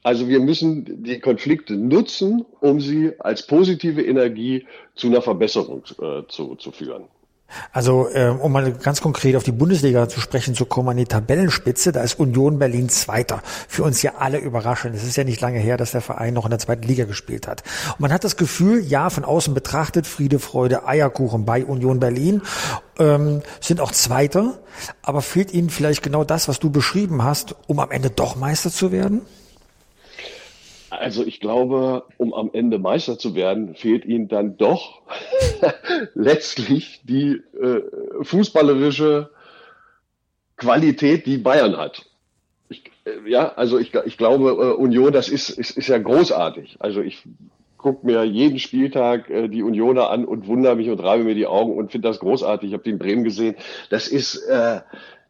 Also 0.01 0.27
wir 0.27 0.39
müssen 0.39 1.03
die 1.03 1.19
Konflikte 1.19 1.75
nutzen, 1.75 2.45
um 2.61 2.79
sie 2.79 3.11
als 3.19 3.45
positive 3.45 4.01
Energie 4.01 4.65
zu 4.95 5.07
einer 5.07 5.21
Verbesserung 5.21 5.83
äh, 6.01 6.23
zu, 6.27 6.55
zu 6.55 6.71
führen. 6.71 7.05
Also 7.71 8.09
äh, 8.13 8.29
um 8.29 8.51
mal 8.51 8.71
ganz 8.73 9.01
konkret 9.01 9.35
auf 9.35 9.43
die 9.43 9.51
Bundesliga 9.51 10.07
zu 10.07 10.19
sprechen 10.19 10.55
zu 10.55 10.65
kommen, 10.65 10.89
an 10.89 10.97
die 10.97 11.05
Tabellenspitze, 11.05 11.91
da 11.91 12.01
ist 12.01 12.19
Union 12.19 12.59
Berlin 12.59 12.89
Zweiter. 12.89 13.41
Für 13.67 13.83
uns 13.83 14.01
ja 14.01 14.13
alle 14.19 14.37
überraschend. 14.37 14.95
Es 14.95 15.03
ist 15.03 15.17
ja 15.17 15.23
nicht 15.23 15.41
lange 15.41 15.59
her, 15.59 15.77
dass 15.77 15.91
der 15.91 16.01
Verein 16.01 16.33
noch 16.33 16.45
in 16.45 16.51
der 16.51 16.59
zweiten 16.59 16.87
Liga 16.87 17.05
gespielt 17.05 17.47
hat. 17.47 17.63
Und 17.93 18.01
man 18.01 18.13
hat 18.13 18.23
das 18.23 18.37
Gefühl, 18.37 18.81
ja, 18.81 19.09
von 19.09 19.25
außen 19.25 19.53
betrachtet, 19.53 20.07
Friede, 20.07 20.39
Freude, 20.39 20.87
Eierkuchen 20.87 21.45
bei 21.45 21.65
Union 21.65 21.99
Berlin, 21.99 22.41
ähm, 22.97 23.41
sind 23.61 23.81
auch 23.81 23.91
Zweiter. 23.91 24.59
Aber 25.01 25.21
fehlt 25.21 25.53
ihnen 25.53 25.69
vielleicht 25.69 26.03
genau 26.03 26.23
das, 26.23 26.47
was 26.47 26.59
du 26.59 26.69
beschrieben 26.69 27.23
hast, 27.23 27.55
um 27.67 27.79
am 27.79 27.91
Ende 27.91 28.09
doch 28.09 28.35
Meister 28.35 28.71
zu 28.71 28.91
werden? 28.91 29.21
Also 30.99 31.25
ich 31.25 31.39
glaube, 31.39 32.03
um 32.17 32.33
am 32.33 32.49
Ende 32.51 32.77
Meister 32.77 33.17
zu 33.17 33.33
werden, 33.33 33.73
fehlt 33.73 34.03
ihnen 34.03 34.27
dann 34.27 34.57
doch 34.57 35.01
letztlich 36.13 36.99
die 37.05 37.41
äh, 37.57 37.81
fußballerische 38.21 39.29
Qualität, 40.57 41.25
die 41.25 41.37
Bayern 41.37 41.77
hat. 41.77 42.05
Ich, 42.67 42.83
äh, 43.05 43.29
ja, 43.29 43.53
also 43.53 43.79
ich, 43.79 43.93
ich 43.95 44.17
glaube, 44.17 44.49
äh, 44.49 44.73
Union, 44.73 45.13
das 45.13 45.29
ist, 45.29 45.49
ist, 45.49 45.77
ist 45.77 45.87
ja 45.87 45.99
großartig. 45.99 46.75
Also 46.79 47.01
ich 47.01 47.23
gucke 47.77 48.05
mir 48.05 48.25
jeden 48.25 48.59
Spieltag 48.59 49.29
äh, 49.29 49.47
die 49.47 49.63
Unioner 49.63 50.09
an 50.09 50.25
und 50.25 50.47
wundere 50.47 50.75
mich 50.75 50.89
und 50.89 50.99
reibe 50.99 51.23
mir 51.23 51.35
die 51.35 51.47
Augen 51.47 51.77
und 51.77 51.93
finde 51.93 52.09
das 52.09 52.19
großartig. 52.19 52.67
Ich 52.67 52.73
habe 52.73 52.83
die 52.83 52.89
in 52.89 52.99
Bremen 52.99 53.23
gesehen. 53.23 53.55
Das 53.89 54.09
ist, 54.09 54.35
äh, 54.47 54.81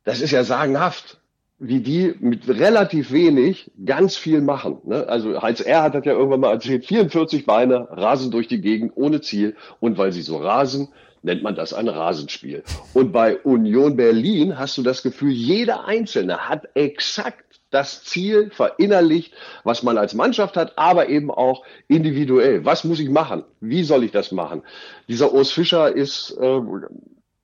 das 0.03 0.19
ist 0.19 0.31
ja 0.31 0.43
sagenhaft 0.43 1.18
wie 1.59 1.81
die 1.81 2.15
mit 2.19 2.47
relativ 2.47 3.11
wenig 3.11 3.69
ganz 3.85 4.15
viel 4.15 4.41
machen. 4.41 4.77
Ne? 4.85 5.07
Also 5.07 5.41
Heinz 5.41 5.59
R. 5.59 5.83
hat 5.83 6.05
ja 6.05 6.13
irgendwann 6.13 6.39
mal 6.39 6.53
erzählt, 6.53 6.85
44 6.85 7.45
Beine 7.45 7.87
rasen 7.91 8.31
durch 8.31 8.47
die 8.47 8.61
Gegend 8.61 8.93
ohne 8.95 9.19
Ziel 9.19 9.55
und 9.81 9.97
weil 9.97 10.13
sie 10.13 10.21
so 10.21 10.37
rasen, 10.37 10.87
nennt 11.21 11.43
man 11.43 11.55
das 11.55 11.73
ein 11.73 11.89
Rasenspiel. 11.89 12.63
Und 12.93 13.11
bei 13.11 13.37
Union 13.39 13.97
Berlin 13.97 14.57
hast 14.57 14.77
du 14.77 14.83
das 14.83 15.03
Gefühl, 15.03 15.31
jeder 15.31 15.85
Einzelne 15.85 16.47
hat 16.47 16.69
exakt 16.75 17.59
das 17.71 18.03
Ziel 18.03 18.49
verinnerlicht, 18.51 19.33
was 19.63 19.83
man 19.83 19.97
als 19.97 20.13
Mannschaft 20.13 20.55
hat, 20.57 20.77
aber 20.77 21.09
eben 21.09 21.29
auch 21.29 21.63
individuell. 21.87 22.65
Was 22.65 22.83
muss 22.85 22.99
ich 22.99 23.09
machen? 23.09 23.43
Wie 23.59 23.83
soll 23.83 24.05
ich 24.05 24.11
das 24.11 24.31
machen? 24.31 24.63
Dieser 25.07 25.33
Urs 25.33 25.51
Fischer 25.51 25.93
ist 25.93 26.35
äh, 26.39 26.61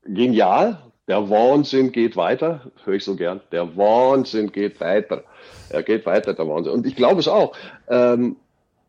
genial, 0.05 0.81
der 1.07 1.29
Wahnsinn 1.29 1.91
geht 1.91 2.15
weiter, 2.15 2.71
höre 2.83 2.95
ich 2.95 3.03
so 3.03 3.15
gern. 3.15 3.41
Der 3.51 3.77
Wahnsinn 3.77 4.51
geht 4.51 4.79
weiter. 4.79 5.23
Er 5.69 5.83
geht 5.83 6.05
weiter, 6.05 6.33
der 6.33 6.47
Wahnsinn. 6.47 6.73
Und 6.73 6.87
ich 6.87 6.95
glaube 6.95 7.19
es 7.19 7.27
auch. 7.27 7.55
Ähm, 7.87 8.37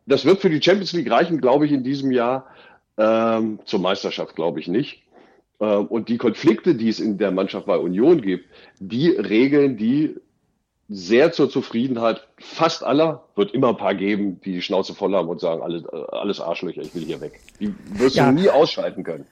das 0.07 0.25
wird 0.25 0.39
für 0.39 0.49
die 0.49 0.61
Champions 0.61 0.93
League 0.93 1.11
reichen, 1.11 1.41
glaube 1.41 1.65
ich, 1.65 1.71
in 1.71 1.83
diesem 1.83 2.11
Jahr. 2.11 2.47
Ähm, 2.97 3.59
zur 3.65 3.79
Meisterschaft 3.79 4.35
glaube 4.35 4.59
ich 4.59 4.67
nicht. 4.67 5.03
Ähm, 5.59 5.85
und 5.85 6.09
die 6.09 6.17
Konflikte, 6.17 6.73
die 6.73 6.89
es 6.89 6.99
in 6.99 7.19
der 7.19 7.31
Mannschaft 7.31 7.67
bei 7.67 7.77
Union 7.77 8.21
gibt, 8.21 8.45
die 8.79 9.09
regeln 9.09 9.77
die 9.77 10.15
sehr 10.89 11.33
zur 11.33 11.49
Zufriedenheit 11.49 12.25
fast 12.39 12.83
aller. 12.83 13.25
Wird 13.35 13.53
immer 13.53 13.69
ein 13.69 13.77
paar 13.77 13.93
geben, 13.93 14.41
die 14.41 14.53
die 14.53 14.61
Schnauze 14.63 14.95
voll 14.95 15.13
haben 15.13 15.27
und 15.27 15.39
sagen, 15.39 15.61
alles, 15.61 15.85
alles 15.85 16.39
Arschlöcher, 16.39 16.81
ich 16.81 16.95
will 16.95 17.03
hier 17.03 17.21
weg. 17.21 17.39
Die 17.59 17.75
wirst 17.99 18.15
ja. 18.15 18.31
du 18.31 18.39
nie 18.39 18.49
ausschalten 18.49 19.03
können 19.03 19.27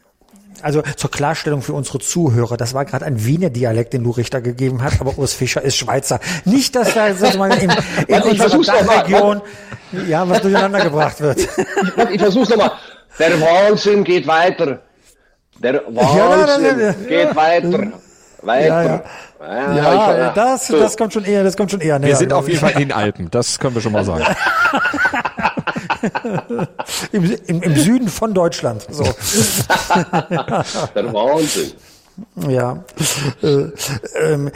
also 0.62 0.82
zur 0.96 1.12
Klarstellung 1.12 1.62
für 1.62 1.74
unsere 1.74 2.00
Zuhörer, 2.00 2.58
das 2.58 2.74
war 2.74 2.86
gerade 2.86 3.06
ein 3.06 3.24
Wiener 3.26 3.50
Dialekt, 3.50 3.94
den 3.94 4.04
du 4.04 4.12
Richter 4.12 4.42
gegeben 4.42 4.82
hast, 4.82 5.02
aber 5.02 5.18
Urs 5.18 5.34
Fischer 5.34 5.62
ist 5.62 5.76
Schweizer. 5.76 6.20
Nicht, 6.46 6.76
dass 6.76 6.94
da 6.94 7.14
sozusagen 7.14 7.52
in, 8.08 8.16
in 8.16 8.22
unserer 8.22 9.00
Region 9.00 9.42
ja 10.08 10.28
was 10.28 10.42
durcheinander 10.42 10.82
gebracht 10.82 11.22
wird. 11.22 11.40
Ich, 11.40 12.10
ich 12.14 12.20
versuch's 12.20 12.50
nochmal. 12.50 12.72
Der 13.20 13.40
Wahnsinn 13.40 14.04
geht 14.04 14.26
weiter. 14.28 14.80
Der 15.60 15.84
Wahnsinn 15.88 16.80
ja, 16.80 16.92
geht 16.94 17.36
weiter. 17.36 17.92
Weiter. 18.42 18.68
Ja, 18.68 18.84
ja. 18.84 19.04
Ja, 19.40 19.76
ja 19.76 20.28
ich, 20.28 20.34
das, 20.34 20.68
so. 20.68 20.80
das 20.80 20.98
kommt 20.98 21.14
schon 21.14 21.26
eher, 21.26 21.44
das 21.44 21.56
kommt 21.56 21.72
schon 21.72 21.82
eher 21.82 22.00
näher. 22.00 22.10
Wir 22.10 22.16
sind 22.16 22.34
auf 22.34 22.48
jeden 22.48 22.60
Fall 22.60 22.72
in 22.72 22.80
den 22.80 22.92
Alpen, 22.94 23.30
das 23.30 23.60
können 23.60 23.76
wir 23.76 23.82
schon 23.82 23.92
mal 23.92 24.04
sagen. 24.04 24.26
Im, 27.12 27.38
im, 27.48 27.62
Im, 27.62 27.76
Süden 27.76 28.08
von 28.08 28.34
Deutschland. 28.34 28.86
So. 28.90 29.04
Der 30.96 31.14
Wahnsinn. 31.14 31.74
Ja. 32.36 32.84
Äh, 33.42 33.68
ähm, 34.20 34.52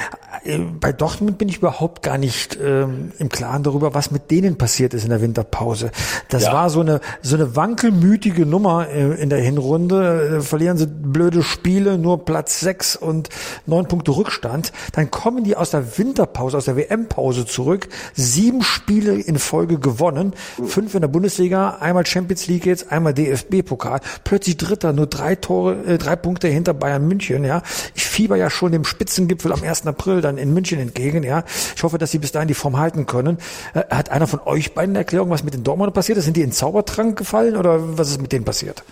bei 0.80 0.94
Dortmund 0.94 1.38
bin 1.38 1.50
ich 1.50 1.58
überhaupt 1.58 2.02
gar 2.02 2.18
nicht 2.18 2.58
ähm, 2.62 3.12
im 3.20 3.30
Klaren 3.30 3.64
darüber, 3.64 3.94
was 3.94 4.12
mit 4.12 4.32
denen 4.32 4.58
passiert 4.58 4.94
ist 4.94 5.04
in 5.04 5.10
der 5.10 5.22
Winterpause. 5.22 5.92
Das 6.30 6.44
ja. 6.44 6.54
war 6.54 6.70
so 6.70 6.80
eine 6.80 7.02
so 7.22 7.36
eine 7.36 7.56
wankelmütige 7.56 8.46
Nummer 8.46 8.88
äh, 8.90 9.22
in 9.22 9.30
der 9.30 9.40
Hinrunde. 9.40 10.38
Äh, 10.38 10.42
verlieren 10.42 10.78
sie 10.78 10.88
blöde 10.88 11.44
Spiele, 11.44 11.98
nur 11.98 12.24
Platz 12.24 12.62
sechs 12.62 12.96
und 12.96 13.30
neun 13.66 13.88
Punkte 13.88 14.12
Rückstand. 14.16 14.72
Dann 14.94 15.12
kommen 15.12 15.44
die 15.44 15.58
aus 15.58 15.72
der 15.72 15.98
Winterpause, 15.98 16.58
aus 16.58 16.66
der 16.66 16.78
WM-Pause 16.78 17.46
zurück. 17.46 17.90
Sieben 18.14 18.62
Spiele 18.62 19.16
in 19.16 19.38
Folge 19.38 19.80
gewonnen, 19.80 20.34
fünf 20.66 20.96
in 20.96 21.02
der 21.02 21.10
Bundesliga, 21.10 21.78
einmal 21.80 22.06
Champions 22.06 22.48
League 22.48 22.66
jetzt, 22.66 22.92
einmal 22.92 23.14
DFB-Pokal. 23.14 24.00
Plötzlich 24.24 24.58
Dritter, 24.58 24.94
nur 24.94 25.08
drei 25.08 25.36
Tore, 25.36 25.76
äh, 25.86 25.98
drei 25.98 26.16
Punkte 26.16 26.48
hinter 26.48 26.74
Bayern 26.74 27.08
München 27.08 27.44
ja. 27.50 27.62
Ich 27.96 28.06
fieber 28.06 28.38
ja 28.38 28.50
schon 28.50 28.72
dem 28.72 28.86
Spitzengipfel 28.86 29.52
am 29.52 29.64
1. 29.64 29.88
April 29.88 30.22
dann 30.22 30.38
in 30.38 30.54
München 30.54 30.80
entgegen, 30.80 31.24
ja. 31.24 31.44
Ich 31.76 31.84
hoffe, 31.84 31.98
dass 31.98 32.12
sie 32.12 32.20
bis 32.20 32.32
dahin 32.32 32.48
die 32.48 32.54
Form 32.54 32.78
halten 32.78 33.06
können. 33.06 33.40
Äh, 33.74 33.84
hat 33.90 34.10
einer 34.10 34.28
von 34.28 34.40
euch 34.46 34.74
beiden 34.74 34.92
eine 34.92 35.00
Erklärung, 35.00 35.30
was 35.30 35.44
mit 35.44 35.54
den 35.54 35.64
Dortmundern 35.64 35.94
passiert 35.94 36.18
ist? 36.18 36.26
Sind 36.26 36.38
die 36.38 36.44
in 36.44 36.52
Zaubertrank 36.52 37.18
gefallen 37.18 37.58
oder 37.58 37.98
was 37.98 38.10
ist 38.10 38.22
mit 38.22 38.32
denen 38.32 38.46
passiert? 38.46 38.84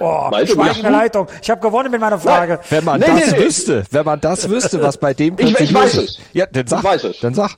Oh, 0.00 0.30
schweigende 0.46 0.90
Leitung. 0.90 1.28
Ich 1.40 1.50
habe 1.50 1.60
gewonnen 1.60 1.90
mit 1.90 2.00
meiner 2.00 2.18
Frage. 2.18 2.54
Nein, 2.54 2.64
wenn 2.70 2.84
man 2.84 3.00
nee, 3.00 3.06
das 3.06 3.32
nee, 3.32 3.38
wüsste, 3.38 3.72
nee. 3.80 3.86
wenn 3.90 4.04
man 4.04 4.20
das 4.20 4.48
wüsste, 4.48 4.82
was 4.82 4.96
bei 4.96 5.14
dem 5.14 5.38
ich, 5.38 5.60
ich 5.60 5.72
weiß 5.72 5.94
es. 5.94 6.18
Ja, 6.32 6.46
dann 6.46 6.66
sag. 6.66 6.78
Ich 6.78 6.84
weiß 6.84 7.04
es. 7.04 7.20
Dann 7.20 7.34
sag. 7.34 7.56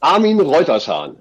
Armin 0.00 0.40
Reutershahn. 0.40 1.16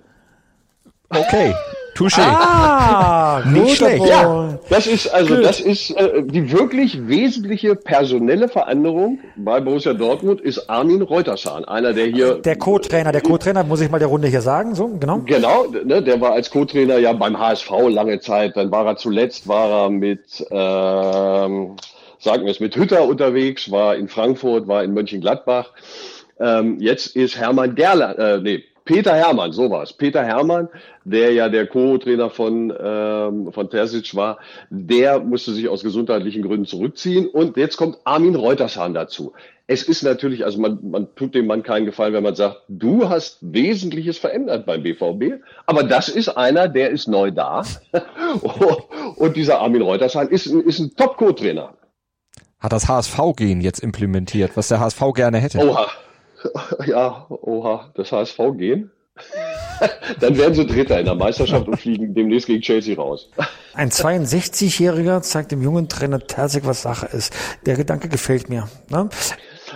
Okay. 1.09 1.55
Touché. 1.95 2.21
Ah, 2.21 3.41
nicht 3.51 3.77
schlecht. 3.77 4.05
Ja, 4.05 4.59
das 4.69 4.85
ist 4.85 5.07
also 5.07 5.35
Good. 5.35 5.45
das 5.45 5.61
ist 5.61 5.91
äh, 5.91 6.23
die 6.23 6.51
wirklich 6.51 7.07
wesentliche 7.07 7.75
personelle 7.75 8.49
Veränderung 8.49 9.19
bei 9.37 9.61
Borussia 9.61 9.93
Dortmund 9.93 10.41
ist 10.41 10.69
Armin 10.69 11.01
Reuterschan, 11.01 11.63
einer 11.63 11.93
der 11.93 12.07
hier 12.07 12.35
der 12.35 12.57
Co-Trainer, 12.57 13.13
der 13.13 13.21
Co-Trainer 13.21 13.63
muss 13.63 13.79
ich 13.79 13.89
mal 13.89 13.99
der 13.99 14.09
Runde 14.09 14.27
hier 14.27 14.41
sagen, 14.41 14.75
so 14.75 14.89
genau. 14.99 15.21
Genau, 15.25 15.67
ne, 15.85 16.03
der 16.03 16.19
war 16.19 16.33
als 16.33 16.51
Co-Trainer 16.51 16.97
ja 16.97 17.13
beim 17.13 17.39
HSV 17.39 17.71
lange 17.89 18.19
Zeit, 18.19 18.57
dann 18.57 18.71
war 18.71 18.85
er 18.85 18.97
zuletzt 18.97 19.47
war 19.47 19.85
er 19.85 19.89
mit 19.89 20.45
ähm, 20.51 21.77
sagen 22.19 22.43
wir 22.43 22.51
es 22.51 22.59
mit 22.59 22.75
Hütter 22.75 23.07
unterwegs, 23.07 23.71
war 23.71 23.95
in 23.95 24.09
Frankfurt, 24.09 24.67
war 24.67 24.83
in 24.83 24.93
Mönchengladbach. 24.93 25.71
Ähm, 26.39 26.77
jetzt 26.81 27.15
ist 27.15 27.37
Hermann 27.37 27.75
Gerler, 27.75 28.19
äh, 28.19 28.41
nee, 28.41 28.63
Peter 28.85 29.15
Hermann, 29.15 29.51
so 29.51 29.71
war 29.71 29.81
es. 29.81 29.93
Peter 29.93 30.23
Hermann, 30.23 30.69
der 31.03 31.33
ja 31.33 31.49
der 31.49 31.65
Co-Trainer 31.65 32.29
von, 32.29 32.71
ähm, 32.79 33.51
von 33.51 33.69
Terzic 33.71 34.15
war, 34.15 34.37
der 34.69 35.19
musste 35.19 35.53
sich 35.53 35.67
aus 35.67 35.81
gesundheitlichen 35.81 36.43
Gründen 36.43 36.67
zurückziehen. 36.67 37.27
Und 37.27 37.57
jetzt 37.57 37.77
kommt 37.77 37.97
Armin 38.03 38.35
Reutershahn 38.35 38.93
dazu. 38.93 39.33
Es 39.65 39.81
ist 39.81 40.03
natürlich, 40.03 40.45
also 40.45 40.61
man, 40.61 40.77
man 40.83 41.07
tut 41.15 41.33
dem 41.33 41.47
Mann 41.47 41.63
keinen 41.63 41.87
Gefallen, 41.87 42.13
wenn 42.13 42.21
man 42.21 42.35
sagt, 42.35 42.61
du 42.67 43.09
hast 43.09 43.39
Wesentliches 43.41 44.19
verändert 44.19 44.67
beim 44.67 44.83
BVB, 44.83 45.41
aber 45.65 45.81
das 45.81 46.07
ist 46.07 46.29
einer, 46.29 46.67
der 46.67 46.91
ist 46.91 47.07
neu 47.07 47.31
da. 47.31 47.63
Und 49.15 49.35
dieser 49.35 49.61
Armin 49.61 49.81
Reutershahn 49.81 50.29
ist, 50.29 50.45
ist 50.45 50.79
ein 50.79 50.95
Top-Co-Trainer. 50.95 51.73
Hat 52.59 52.71
das 52.71 52.87
HSV-Gen 52.87 53.61
jetzt 53.61 53.79
implementiert, 53.79 54.51
was 54.55 54.67
der 54.67 54.79
HSV 54.79 55.01
gerne 55.15 55.39
hätte. 55.39 55.57
Oha. 55.57 55.87
ja, 56.85 57.25
oha, 57.29 57.91
das 57.95 58.11
HSV 58.11 58.39
gehen. 58.57 58.91
Dann 60.19 60.37
werden 60.37 60.53
sie 60.53 60.65
Dritter 60.65 60.99
in 60.99 61.05
der 61.05 61.15
Meisterschaft 61.15 61.67
und 61.67 61.77
fliegen 61.77 62.13
demnächst 62.13 62.47
gegen 62.47 62.61
Chelsea 62.61 62.95
raus. 62.95 63.29
Ein 63.73 63.89
62-Jähriger 63.89 65.21
zeigt 65.21 65.51
dem 65.51 65.61
jungen 65.61 65.89
Trainer 65.89 66.19
Terzig, 66.19 66.65
was 66.65 66.81
Sache 66.81 67.07
ist. 67.07 67.33
Der 67.65 67.75
Gedanke 67.75 68.09
gefällt 68.09 68.49
mir. 68.49 68.69
Ne? 68.89 69.09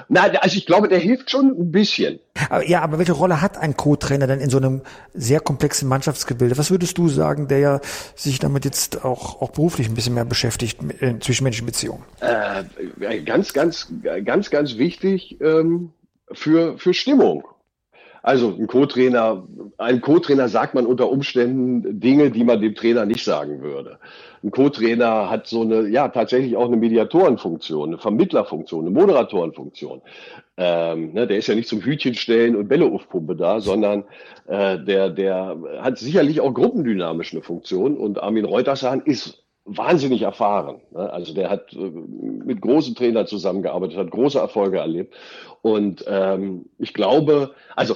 Nein, 0.08 0.38
also 0.38 0.56
ich 0.56 0.66
glaube, 0.66 0.88
der 0.88 1.00
hilft 1.00 1.32
schon 1.32 1.48
ein 1.48 1.72
bisschen. 1.72 2.20
Aber, 2.50 2.66
ja, 2.66 2.82
aber 2.82 2.98
welche 2.98 3.12
Rolle 3.12 3.42
hat 3.42 3.58
ein 3.58 3.76
Co-Trainer 3.76 4.28
denn 4.28 4.40
in 4.40 4.50
so 4.50 4.58
einem 4.58 4.82
sehr 5.14 5.40
komplexen 5.40 5.90
Mannschaftsgebilde? 5.90 6.58
Was 6.58 6.72
würdest 6.72 6.98
du 6.98 7.10
sagen, 7.10 7.48
der 7.48 7.60
ja 7.60 7.80
sich 8.16 8.40
damit 8.40 8.66
jetzt 8.66 9.04
auch, 9.04 9.42
auch 9.42 9.52
beruflich 9.52 9.90
ein 9.90 9.96
bisschen 9.96 10.14
mehr 10.14 10.26
beschäftigt, 10.26 10.80
in 11.00 11.20
zwischenmenschlichen 11.20 11.66
Beziehungen? 11.66 12.04
Äh, 12.22 13.22
ganz, 13.22 13.54
ganz, 13.54 13.92
ganz, 14.24 14.50
ganz 14.50 14.78
wichtig. 14.78 15.40
Ähm 15.42 15.92
für, 16.32 16.78
für 16.78 16.94
Stimmung. 16.94 17.44
Also 18.22 18.50
ein 18.50 18.68
Co-Trainer, 18.68 19.48
ein 19.78 20.02
Co-Trainer 20.02 20.50
sagt 20.50 20.74
man 20.74 20.86
unter 20.86 21.10
Umständen 21.10 22.00
Dinge, 22.00 22.32
die 22.32 22.44
man 22.44 22.60
dem 22.62 22.76
Trainer 22.76 23.06
nicht 23.06 23.24
sagen 23.24 23.62
würde. 23.62 23.98
Ein 24.44 24.52
Co-Trainer 24.52 25.30
hat 25.30 25.48
so 25.48 25.62
eine, 25.62 25.88
ja, 25.88 26.10
tatsächlich 26.10 26.58
auch 26.58 26.68
eine 26.68 26.78
Mediatorenfunktion, 26.78 27.90
eine 27.90 27.98
Vermittlerfunktion, 27.98 28.82
eine 28.86 28.92
Moderatorenfunktion. 28.92 30.02
Ähm, 30.58 31.14
ne, 31.14 31.28
der 31.28 31.38
ist 31.38 31.48
ja 31.48 31.56
nicht 31.56 31.70
zum 31.70 31.82
Hütchenstellen 31.82 32.58
und 32.58 32.68
Bälle 32.68 32.86
aufpumpe 32.86 33.36
da, 33.36 33.62
sondern 33.62 34.04
äh, 34.48 34.78
der, 34.78 35.10
der 35.10 35.58
hat 35.80 35.98
sicherlich 35.98 36.42
auch 36.42 36.54
gruppendynamisch 36.54 37.34
eine 37.34 37.42
Funktion. 37.42 37.98
Und 37.98 38.22
Armin 38.22 38.46
Reutershahn 38.46 39.02
ist 39.02 39.44
wahnsinnig 39.66 40.22
erfahren. 40.22 40.82
Ne? 40.92 41.12
Also 41.12 41.34
der 41.34 41.50
hat 41.50 41.74
äh, 41.74 41.78
mit 41.78 42.62
großen 42.62 42.96
Trainern 42.96 43.28
zusammengearbeitet, 43.28 43.98
hat 43.98 44.12
große 44.12 44.40
Erfolge 44.40 44.80
erlebt. 44.80 45.14
Und 45.62 46.06
ähm, 46.08 46.66
ich 46.78 46.94
glaube, 46.94 47.52
also 47.76 47.96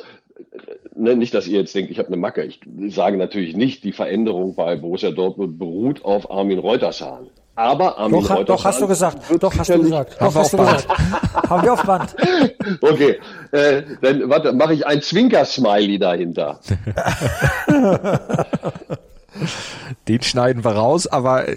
ne, 0.96 1.16
nicht, 1.16 1.34
dass 1.34 1.48
ihr 1.48 1.60
jetzt 1.60 1.74
denkt, 1.76 1.92
ich 1.92 2.00
habe 2.00 2.08
eine 2.08 2.18
Macke. 2.18 2.44
Ich 2.44 2.60
sage 2.90 3.18
natürlich 3.18 3.56
nicht, 3.56 3.84
die 3.84 3.94
Veränderung 3.94 4.56
bei 4.56 4.76
Borussia 4.76 5.12
Dortmund 5.12 5.60
beruht 5.60 6.04
auf 6.06 6.32
Armin 6.32 6.60
Reutershahn. 6.60 7.28
Aber 7.56 7.98
Armin 7.98 8.22
doch, 8.22 8.30
Reutershahn 8.32 8.46
doch 8.46 8.66
hast 8.66 8.82
du 8.82 8.88
gesagt. 8.88 9.18
Doch 9.40 9.58
hast 9.58 9.70
du 9.70 9.82
gesagt. 9.82 10.18
Doch 10.20 10.36
hast 10.36 10.54
du 10.54 10.58
gesagt. 10.58 10.88
Haben 11.50 11.64
wir 11.64 11.74
auf 11.74 11.84
Band. 11.84 12.16
Okay, 12.82 13.20
äh, 13.52 13.84
dann 14.02 14.30
warte, 14.30 14.54
mache 14.54 14.74
ich 14.74 14.88
ein 14.88 15.02
Zwinker-Smiley 15.02 16.00
dahinter. 16.00 16.60
Den 20.08 20.22
schneiden 20.22 20.66
wir 20.66 20.72
raus, 20.72 21.08
aber 21.08 21.48
äh, 21.48 21.56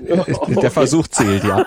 der 0.62 0.70
Versuch 0.70 1.08
zählt, 1.08 1.42
ja. 1.42 1.64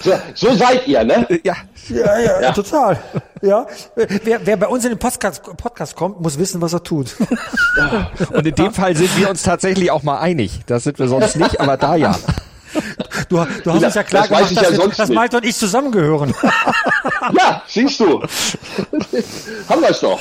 so, 0.00 0.12
so 0.34 0.54
seid 0.54 0.86
ihr, 0.88 1.04
ne? 1.04 1.26
Ja. 1.44 1.56
Ja, 1.88 2.18
ja, 2.18 2.40
ja, 2.40 2.52
total. 2.52 2.98
Ja. 3.42 3.66
Wer, 3.94 4.46
wer 4.46 4.56
bei 4.56 4.66
uns 4.66 4.84
in 4.84 4.90
den 4.90 4.98
Podcast, 4.98 5.42
Podcast 5.42 5.94
kommt, 5.94 6.20
muss 6.20 6.38
wissen, 6.38 6.60
was 6.60 6.72
er 6.72 6.82
tut. 6.82 7.16
Und 8.32 8.46
in 8.46 8.54
dem 8.54 8.72
Fall 8.72 8.96
sind 8.96 9.16
wir 9.18 9.28
uns 9.28 9.42
tatsächlich 9.42 9.90
auch 9.90 10.02
mal 10.02 10.18
einig. 10.20 10.60
Das 10.66 10.84
sind 10.84 10.98
wir 10.98 11.08
sonst 11.08 11.36
nicht, 11.36 11.60
aber 11.60 11.76
da 11.76 11.96
ja. 11.96 12.16
Du, 13.28 13.36
du 13.64 13.72
hast 13.72 13.84
uns 13.84 13.94
ja 13.94 14.02
klar 14.02 14.22
das 14.22 14.28
gemacht, 14.28 14.50
ich 14.50 14.58
dass, 14.58 14.70
ja 14.70 14.78
wir, 14.78 14.88
dass. 14.88 15.08
Malte 15.10 15.36
und 15.38 15.46
ich 15.46 15.56
zusammengehören. 15.56 16.34
Ja, 17.36 17.62
siehst 17.66 18.00
du. 18.00 18.20
Haben 19.68 19.82
wir 19.82 19.90
es 19.90 20.00
doch. 20.00 20.20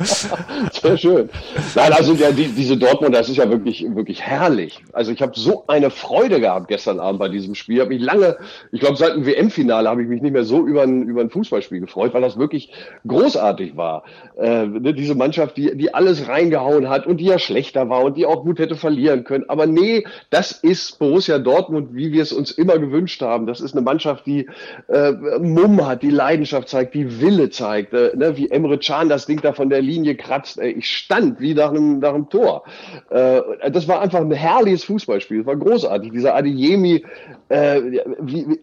Sehr 0.82 0.96
schön. 0.96 1.28
Nein, 1.74 1.92
also 1.92 2.14
der, 2.14 2.32
die, 2.32 2.48
diese 2.48 2.76
Dortmund, 2.76 3.14
das 3.14 3.28
ist 3.28 3.36
ja 3.36 3.50
wirklich, 3.50 3.84
wirklich 3.94 4.22
herrlich. 4.22 4.82
Also 4.92 5.12
ich 5.12 5.20
habe 5.22 5.32
so 5.34 5.64
eine 5.66 5.90
Freude 5.90 6.40
gehabt 6.40 6.68
gestern 6.68 7.00
Abend 7.00 7.18
bei 7.18 7.28
diesem 7.28 7.54
Spiel. 7.54 7.76
Ich 7.76 7.80
habe 7.80 7.94
mich 7.94 8.02
lange, 8.02 8.36
ich 8.72 8.80
glaube 8.80 8.96
seit 8.96 9.14
dem 9.14 9.26
WM-Finale 9.26 9.88
habe 9.88 10.02
ich 10.02 10.08
mich 10.08 10.22
nicht 10.22 10.32
mehr 10.32 10.44
so 10.44 10.66
über 10.66 10.82
ein, 10.82 11.02
über 11.02 11.20
ein 11.20 11.30
Fußballspiel 11.30 11.80
gefreut, 11.80 12.14
weil 12.14 12.22
das 12.22 12.38
wirklich 12.38 12.72
großartig 13.06 13.76
war. 13.76 14.04
Äh, 14.38 14.66
ne, 14.66 14.94
diese 14.94 15.14
Mannschaft, 15.14 15.56
die, 15.56 15.76
die 15.76 15.92
alles 15.92 16.28
reingehauen 16.28 16.88
hat 16.88 17.06
und 17.06 17.18
die 17.18 17.26
ja 17.26 17.38
schlechter 17.38 17.88
war 17.88 18.02
und 18.04 18.16
die 18.16 18.26
auch 18.26 18.44
gut 18.44 18.58
hätte 18.58 18.76
verlieren 18.76 19.24
können. 19.24 19.44
Aber 19.48 19.66
nee, 19.66 20.04
das 20.30 20.52
ist 20.52 20.98
Borussia 20.98 21.38
Dortmund, 21.40 21.94
wie 21.94 22.12
wir 22.12 22.22
es 22.22 22.32
uns 22.32 22.50
immer 22.50 22.78
gewünscht 22.78 23.22
haben. 23.22 23.46
Das 23.46 23.60
ist 23.60 23.74
eine 23.74 23.82
Mannschaft, 23.82 24.26
die 24.26 24.48
äh, 24.88 25.12
Mumm 25.40 25.86
hat, 25.86 26.02
die 26.02 26.10
Leidenschaft 26.10 26.68
zeigt, 26.68 26.94
die 26.94 27.20
Wille 27.20 27.50
zeigt, 27.50 27.92
äh, 27.92 28.12
ne, 28.14 28.36
wie 28.36 28.50
Emre 28.50 28.78
Can 28.78 29.08
das 29.08 29.26
Ding 29.26 29.40
da 29.40 29.52
von 29.52 29.70
der 29.70 29.82
Linie 29.82 30.14
kratzt. 30.14 30.58
Ey, 30.58 30.72
ich 30.72 30.88
stand 30.88 31.40
wie 31.40 31.54
nach 31.54 31.70
einem, 31.70 31.98
nach 31.98 32.14
einem 32.14 32.28
Tor. 32.28 32.64
Äh, 33.10 33.40
das 33.70 33.88
war 33.88 34.00
einfach 34.00 34.20
ein 34.20 34.30
herrliches 34.30 34.84
Fußballspiel. 34.84 35.38
Das 35.38 35.46
war 35.46 35.56
großartig. 35.56 36.12
Dieser 36.12 36.34
Adeyemi, 36.34 37.04
äh, 37.48 37.80
wie, 38.20 38.46
wie, 38.48 38.60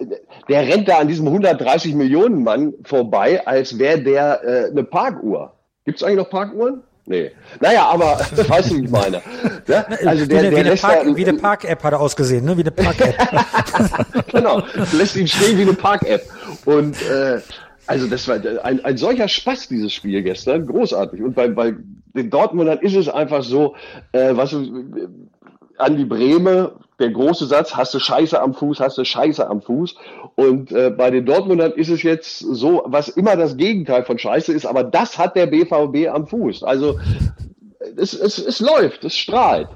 der 0.50 0.68
rennt 0.68 0.88
da 0.88 0.98
an 1.00 1.08
diesem 1.08 1.28
130 1.28 1.96
Millionen 1.96 2.44
Mann 2.44 2.74
vorbei, 2.84 3.46
als 3.46 3.78
wäre 3.80 4.02
der 4.02 4.44
äh, 4.44 4.72
eine 4.72 4.84
Parkuhr. 4.84 5.54
Gibt 5.86 5.98
es 5.98 6.04
eigentlich 6.04 6.18
noch 6.18 6.30
Parkuhren? 6.30 6.84
Nee. 7.08 7.32
Naja, 7.62 7.86
aber 7.86 8.20
weißt 8.48 8.72
du, 8.72 8.78
wie 8.78 8.84
ich 8.84 8.92
meine. 8.92 9.22
Ja? 9.68 9.86
Also 10.06 10.26
wie 10.26 10.28
der, 10.28 10.42
der 10.42 10.52
wie 10.52 10.56
eine 10.58 10.70
lässt 10.70 10.84
Park, 10.84 11.16
wie 11.16 11.26
eine 11.26 11.38
Park-App 11.38 11.84
hat 11.84 11.94
er 11.94 12.02
ausgesehen, 12.02 12.44
ne? 12.44 12.58
Wie 12.58 12.62
eine 12.62 12.72
Park-App. 12.72 13.16
genau, 14.32 14.62
lässt 14.92 15.16
ihn 15.16 15.28
stehen 15.28 15.58
wie 15.58 15.62
eine 15.62 15.74
Park-App. 15.74 16.24
Und 16.66 17.02
äh, 17.04 17.40
also 17.88 18.08
das 18.08 18.28
war 18.28 18.40
ein, 18.64 18.84
ein 18.84 18.98
solcher 18.98 19.30
Spaß, 19.30 19.70
dieses 19.70 19.94
Spiel 19.94 20.22
gestern, 20.22 20.68
großartig. 20.68 21.22
Und 21.22 21.34
bei, 21.34 21.48
bei 21.48 21.76
den 22.14 22.30
Dortmundern 22.30 22.80
ist 22.80 22.96
es 22.96 23.08
einfach 23.08 23.42
so, 23.42 23.76
äh, 24.12 24.36
was 24.36 24.52
du, 24.52 24.86
an 25.78 25.98
die 25.98 26.06
Breme, 26.06 26.74
der 27.00 27.12
große 27.12 27.46
Satz, 27.46 27.76
hast 27.76 27.94
du 27.94 28.00
Scheiße 28.00 28.42
am 28.42 28.54
Fuß, 28.54 28.80
hast 28.80 28.98
du 28.98 29.06
Scheiße 29.06 29.48
am 29.48 29.62
Fuß. 29.62 29.96
Und 30.36 30.72
äh, 30.72 30.90
bei 30.90 31.12
den 31.12 31.26
Dortmundern 31.26 31.72
ist 31.74 31.90
es 31.90 32.04
jetzt 32.04 32.40
so, 32.40 32.84
was 32.86 33.10
immer 33.10 33.36
das 33.36 33.56
Gegenteil 33.58 34.04
von 34.04 34.18
Scheiße 34.18 34.52
ist, 34.54 34.66
aber 34.66 34.84
das 34.84 35.18
hat 35.18 35.36
der 35.36 35.46
BVB 35.48 36.10
am 36.12 36.28
Fuß. 36.28 36.64
Also 36.64 37.00
es, 37.96 38.14
es, 38.14 38.40
es 38.40 38.60
läuft, 38.60 39.04
es 39.04 39.16
strahlt. 39.16 39.70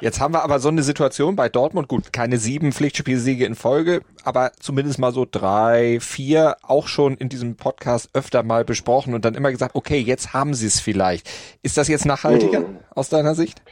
Jetzt 0.00 0.20
haben 0.20 0.34
wir 0.34 0.42
aber 0.42 0.58
so 0.58 0.68
eine 0.68 0.82
Situation 0.82 1.36
bei 1.36 1.48
Dortmund, 1.48 1.88
gut, 1.88 2.12
keine 2.12 2.36
sieben 2.38 2.72
Pflichtspielsiege 2.72 3.46
in 3.46 3.54
Folge, 3.54 4.02
aber 4.24 4.50
zumindest 4.58 4.98
mal 4.98 5.12
so 5.12 5.24
drei, 5.30 5.98
vier, 6.00 6.56
auch 6.62 6.88
schon 6.88 7.16
in 7.16 7.28
diesem 7.28 7.56
Podcast 7.56 8.10
öfter 8.12 8.42
mal 8.42 8.64
besprochen 8.64 9.14
und 9.14 9.24
dann 9.24 9.34
immer 9.34 9.52
gesagt, 9.52 9.76
okay, 9.76 9.98
jetzt 9.98 10.34
haben 10.34 10.52
sie 10.52 10.66
es 10.66 10.80
vielleicht. 10.80 11.30
Ist 11.62 11.78
das 11.78 11.88
jetzt 11.88 12.04
nachhaltiger 12.04 12.60
Mhm. 12.60 12.78
aus 12.94 13.08
deiner 13.08 13.34
Sicht? 13.36 13.62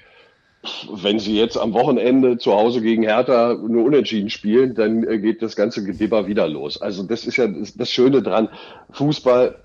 Wenn 0.93 1.19
sie 1.19 1.37
jetzt 1.37 1.57
am 1.57 1.73
Wochenende 1.75 2.39
zu 2.39 2.53
Hause 2.53 2.83
gegen 2.83 3.03
Hertha 3.03 3.55
nur 3.55 3.85
unentschieden 3.85 4.31
spielen, 4.31 4.75
dann 4.75 5.03
äh, 5.05 5.19
geht 5.19 5.43
das 5.43 5.57
ganze 5.57 5.85
Gedibber 5.85 6.27
wieder 6.27 6.47
los. 6.47 6.81
Also 6.81 7.03
das 7.03 7.27
ist 7.27 7.37
ja 7.37 7.49
das, 7.49 7.75
das 7.75 7.91
Schöne 7.91 8.23
dran. 8.23 8.49
Fußball 8.91 9.57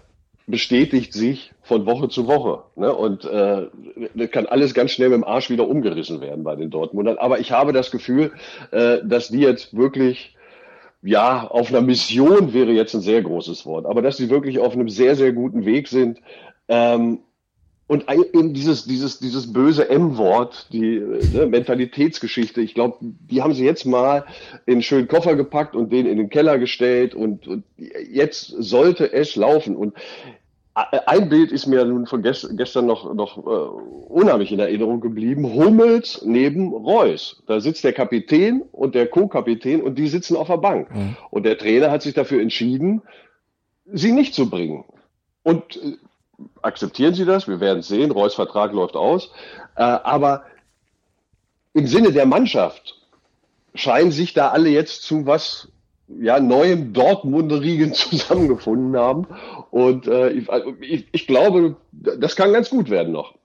bestätigt 0.48 1.13
sich 1.13 1.51
von 1.62 1.86
Woche 1.86 2.10
zu 2.10 2.25
Woche. 2.25 2.63
Ne? 2.75 2.94
Und 2.94 3.25
äh, 3.25 3.68
das 4.16 4.32
kann 4.32 4.48
alles 4.48 4.74
ganz 4.74 4.92
schnell 4.92 5.10
mit 5.10 5.18
dem 5.18 5.24
Arsch 5.24 5.50
wieder 5.50 5.68
umgerissen 5.68 6.22
werden 6.22 6.44
bei 6.44 6.55
den 6.55 6.70
Dortmundern. 6.70 7.18
Aber 7.18 7.40
ich 7.40 7.51
habe 7.51 7.74
das 7.74 7.92
Gefühl, 7.92 8.31
äh, 8.72 9.00
dass 9.03 9.27
die 9.27 9.40
jetzt 9.40 9.75
wirklich 9.75 10.36
ja, 11.03 11.46
auf 11.48 11.70
einer 11.70 11.81
Mission 11.81 12.53
wäre 12.53 12.72
jetzt 12.72 12.96
ein 12.96 13.01
sehr 13.01 13.22
großes 13.22 13.66
Wort, 13.66 13.86
aber 13.86 14.01
dass 14.01 14.18
sie 14.18 14.29
wirklich 14.29 14.60
auf 14.60 14.74
einem 14.74 14.90
sehr, 14.90 15.16
sehr 15.16 15.31
guten 15.31 15.64
Weg 15.64 15.88
sind. 15.88 16.20
Ähm, 16.68 17.20
und 17.88 18.06
eben 18.12 18.54
dieses, 18.54 18.84
dieses, 18.84 19.20
dieses 19.20 19.54
böse 19.54 19.90
M-Wort, 19.90 20.68
die 20.74 21.00
ne, 21.34 21.48
Mentalitätsgeschichte, 21.48 22.60
ich 22.62 22.74
glaube, 22.74 22.98
die 23.02 23.42
haben 23.42 23.54
sie 23.54 23.64
jetzt 23.64 23.86
mal 23.86 24.26
in 24.66 24.74
einen 24.74 24.82
schönen 24.84 25.08
Koffer 25.08 25.36
gepackt 25.36 25.74
und 25.74 25.92
den 25.92 26.06
in 26.06 26.18
den 26.18 26.30
Keller 26.30 26.60
gestellt 26.60 27.16
und, 27.16 27.48
und 27.48 27.64
jetzt 27.78 28.48
sollte 28.48 29.14
es 29.14 29.38
laufen. 29.38 29.78
Und 29.78 29.94
ein 30.76 31.30
Bild 31.30 31.52
ist 31.52 31.66
mir 31.66 31.86
nun 31.86 32.06
von 32.06 32.22
gest 32.22 32.56
gestern 32.58 32.86
noch, 32.86 33.14
noch 33.14 33.38
äh, 33.38 33.50
unheimlich 34.10 34.52
in 34.52 34.60
Erinnerung 34.60 35.00
geblieben. 35.00 35.54
Hummels 35.54 36.22
neben 36.26 36.74
Reus. 36.74 37.42
Da 37.48 37.62
sitzt 37.62 37.84
der 37.84 37.94
Kapitän 37.94 38.64
und 38.74 38.96
der 38.96 39.08
Co-Kapitän 39.08 39.82
und 39.82 39.98
die 39.98 40.08
sitzen 40.08 40.36
auf 40.36 40.48
der 40.48 40.58
Bank. 40.58 40.90
Und 41.32 41.46
der 41.46 41.58
Trainer 41.58 41.90
hat 41.90 42.04
sich 42.04 42.14
dafür 42.14 42.42
entschieden, 42.42 43.02
sie 43.86 44.12
nicht 44.12 44.36
zu 44.36 44.50
bringen. 44.50 44.84
Und 45.42 45.78
äh, 45.78 45.98
akzeptieren 46.62 47.14
Sie 47.14 47.26
das? 47.26 47.48
Wir 47.48 47.60
werden 47.60 47.82
sehen. 47.82 48.12
Reus 48.12 48.36
Vertrag 48.36 48.74
läuft 48.74 48.96
aus. 48.96 49.32
Äh, 49.76 49.84
aber 49.84 50.44
im 51.74 51.88
Sinne 51.88 52.12
der 52.12 52.26
Mannschaft 52.26 52.96
scheinen 53.76 54.12
sich 54.12 54.34
da 54.34 54.50
alle 54.50 54.70
jetzt 54.70 55.04
zu 55.04 55.26
was 55.26 55.70
ja, 56.08 56.40
neuem 56.40 56.94
Dortmunderigen 56.94 57.94
zusammengefunden 57.94 58.98
haben. 58.98 59.28
Und 59.72 60.08
äh, 60.08 60.30
ich, 60.30 60.50
also 60.50 60.74
ich, 60.80 61.08
ich 61.12 61.28
glaube, 61.28 61.76
das 61.92 62.36
kann 62.36 62.54
ganz 62.54 62.70
gut 62.70 62.90
werden 62.90 63.14
noch. 63.14 63.36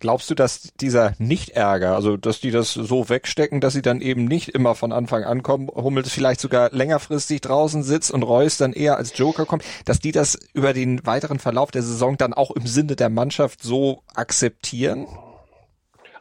Glaubst 0.00 0.30
du, 0.30 0.36
dass 0.36 0.72
dieser 0.80 1.14
Nicht-Ärger, 1.18 1.96
also 1.96 2.16
dass 2.16 2.40
die 2.40 2.52
das 2.52 2.72
so 2.72 3.08
wegstecken, 3.08 3.60
dass 3.60 3.72
sie 3.72 3.82
dann 3.82 4.00
eben 4.00 4.26
nicht 4.26 4.50
immer 4.50 4.76
von 4.76 4.92
Anfang 4.92 5.24
an 5.24 5.42
kommen, 5.42 5.68
Hummels 5.68 6.12
vielleicht 6.12 6.40
sogar 6.40 6.70
längerfristig 6.70 7.40
draußen 7.40 7.82
sitzt 7.82 8.12
und 8.12 8.22
Reus 8.22 8.58
dann 8.58 8.72
eher 8.72 8.96
als 8.96 9.18
Joker 9.18 9.44
kommt, 9.44 9.64
dass 9.86 9.98
die 9.98 10.12
das 10.12 10.38
über 10.52 10.72
den 10.72 11.04
weiteren 11.04 11.40
Verlauf 11.40 11.72
der 11.72 11.82
Saison 11.82 12.16
dann 12.16 12.32
auch 12.32 12.52
im 12.52 12.68
Sinne 12.68 12.94
der 12.94 13.08
Mannschaft 13.08 13.60
so 13.60 14.02
akzeptieren? 14.14 15.08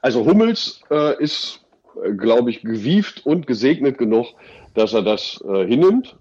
Also 0.02 0.26
Hummels 0.26 0.82
äh, 0.90 1.22
ist, 1.22 1.62
äh, 2.04 2.14
glaube 2.14 2.50
ich, 2.50 2.62
gewieft 2.62 3.28
und 3.28 3.46
gesegnet 3.46 4.00
genug, 4.00 4.26
dass 4.74 4.94
er 4.94 5.04
das 5.04 5.44
äh, 5.48 5.68
hinnimmt. 5.68 6.18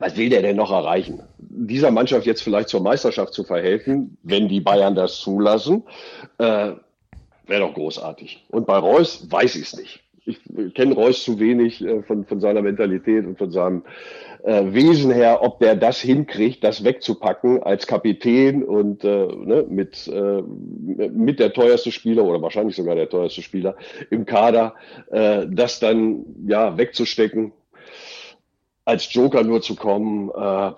Was 0.00 0.16
will 0.16 0.30
der 0.30 0.40
denn 0.40 0.56
noch 0.56 0.72
erreichen? 0.72 1.22
Dieser 1.38 1.90
Mannschaft 1.90 2.26
jetzt 2.26 2.42
vielleicht 2.42 2.70
zur 2.70 2.80
Meisterschaft 2.80 3.34
zu 3.34 3.44
verhelfen, 3.44 4.16
wenn 4.22 4.48
die 4.48 4.60
Bayern 4.60 4.94
das 4.94 5.20
zulassen, 5.20 5.84
äh, 6.38 6.72
wäre 7.46 7.60
doch 7.60 7.74
großartig. 7.74 8.46
Und 8.48 8.66
bei 8.66 8.78
Reus 8.78 9.30
weiß 9.30 9.56
ich 9.56 9.62
es 9.64 9.76
nicht. 9.76 10.00
Ich 10.24 10.38
kenne 10.74 10.94
Reus 10.94 11.22
zu 11.22 11.38
wenig 11.38 11.84
äh, 11.84 12.02
von, 12.02 12.24
von 12.24 12.40
seiner 12.40 12.62
Mentalität 12.62 13.26
und 13.26 13.36
von 13.36 13.50
seinem 13.50 13.82
äh, 14.42 14.72
Wesen 14.72 15.10
her, 15.10 15.42
ob 15.42 15.58
der 15.58 15.76
das 15.76 16.00
hinkriegt, 16.00 16.64
das 16.64 16.82
wegzupacken 16.82 17.62
als 17.62 17.86
Kapitän 17.86 18.64
und 18.64 19.04
äh, 19.04 19.26
ne, 19.26 19.66
mit, 19.68 20.08
äh, 20.08 20.42
mit 20.42 21.40
der 21.40 21.52
teuerste 21.52 21.92
Spieler 21.92 22.24
oder 22.24 22.40
wahrscheinlich 22.40 22.76
sogar 22.76 22.94
der 22.94 23.10
teuerste 23.10 23.42
Spieler 23.42 23.76
im 24.08 24.24
Kader, 24.24 24.76
äh, 25.10 25.46
das 25.50 25.78
dann 25.78 26.24
ja 26.46 26.78
wegzustecken, 26.78 27.52
als 28.90 29.12
Joker 29.14 29.44
nur 29.44 29.62
zu 29.62 29.76
kommen, 29.76 30.30
äh, 30.30 30.72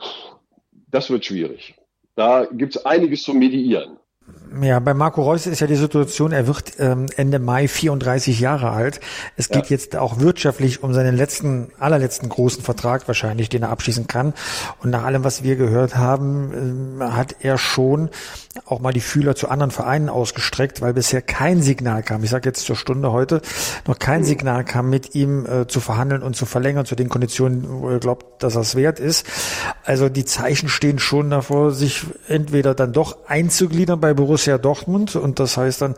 das 0.90 1.08
wird 1.08 1.24
schwierig. 1.24 1.74
Da 2.14 2.44
gibt's 2.44 2.84
einiges 2.84 3.22
zu 3.22 3.32
mediieren. 3.32 3.96
Ja, 4.60 4.80
bei 4.80 4.92
Marco 4.92 5.22
Reus 5.22 5.46
ist 5.46 5.60
ja 5.60 5.66
die 5.66 5.76
Situation, 5.76 6.30
er 6.30 6.46
wird 6.46 6.72
ähm, 6.78 7.06
Ende 7.16 7.38
Mai 7.38 7.68
34 7.68 8.38
Jahre 8.38 8.70
alt. 8.70 9.00
Es 9.36 9.48
geht 9.48 9.64
Ja. 9.66 9.70
jetzt 9.70 9.96
auch 9.96 10.20
wirtschaftlich 10.20 10.82
um 10.82 10.92
seinen 10.92 11.16
letzten, 11.16 11.70
allerletzten 11.78 12.28
großen 12.28 12.62
Vertrag 12.62 13.08
wahrscheinlich, 13.08 13.48
den 13.48 13.62
er 13.62 13.70
abschließen 13.70 14.08
kann. 14.08 14.34
Und 14.82 14.90
nach 14.90 15.04
allem, 15.04 15.24
was 15.24 15.42
wir 15.42 15.56
gehört 15.56 15.96
haben, 15.96 16.98
ähm, 17.00 17.16
hat 17.16 17.36
er 17.40 17.56
schon 17.56 18.10
auch 18.66 18.80
mal 18.80 18.92
die 18.92 19.00
Fühler 19.00 19.34
zu 19.34 19.48
anderen 19.48 19.70
Vereinen 19.70 20.10
ausgestreckt, 20.10 20.82
weil 20.82 20.92
bisher 20.92 21.22
kein 21.22 21.62
Signal 21.62 22.02
kam. 22.02 22.22
Ich 22.22 22.28
sage 22.28 22.46
jetzt 22.50 22.66
zur 22.66 22.76
Stunde 22.76 23.10
heute, 23.10 23.40
noch 23.86 23.98
kein 23.98 24.22
Signal 24.22 24.64
kam, 24.64 24.90
mit 24.90 25.14
ihm 25.14 25.46
äh, 25.46 25.66
zu 25.66 25.80
verhandeln 25.80 26.22
und 26.22 26.36
zu 26.36 26.44
verlängern 26.44 26.84
zu 26.84 26.94
den 26.94 27.08
Konditionen, 27.08 27.64
wo 27.80 27.88
er 27.88 27.98
glaubt, 28.00 28.42
dass 28.42 28.54
er 28.56 28.60
es 28.60 28.74
wert 28.76 29.00
ist. 29.00 29.26
Also 29.84 30.10
die 30.10 30.26
Zeichen 30.26 30.68
stehen 30.68 30.98
schon 30.98 31.30
davor, 31.30 31.70
sich 31.70 32.04
entweder 32.28 32.74
dann 32.74 32.92
doch 32.92 33.16
einzugliedern 33.26 33.98
bei 33.98 34.11
Borussia 34.14 34.42
Borussia 34.42 34.58
Dortmund 34.58 35.16
und 35.16 35.38
das 35.38 35.56
heißt 35.56 35.82
dann 35.82 35.94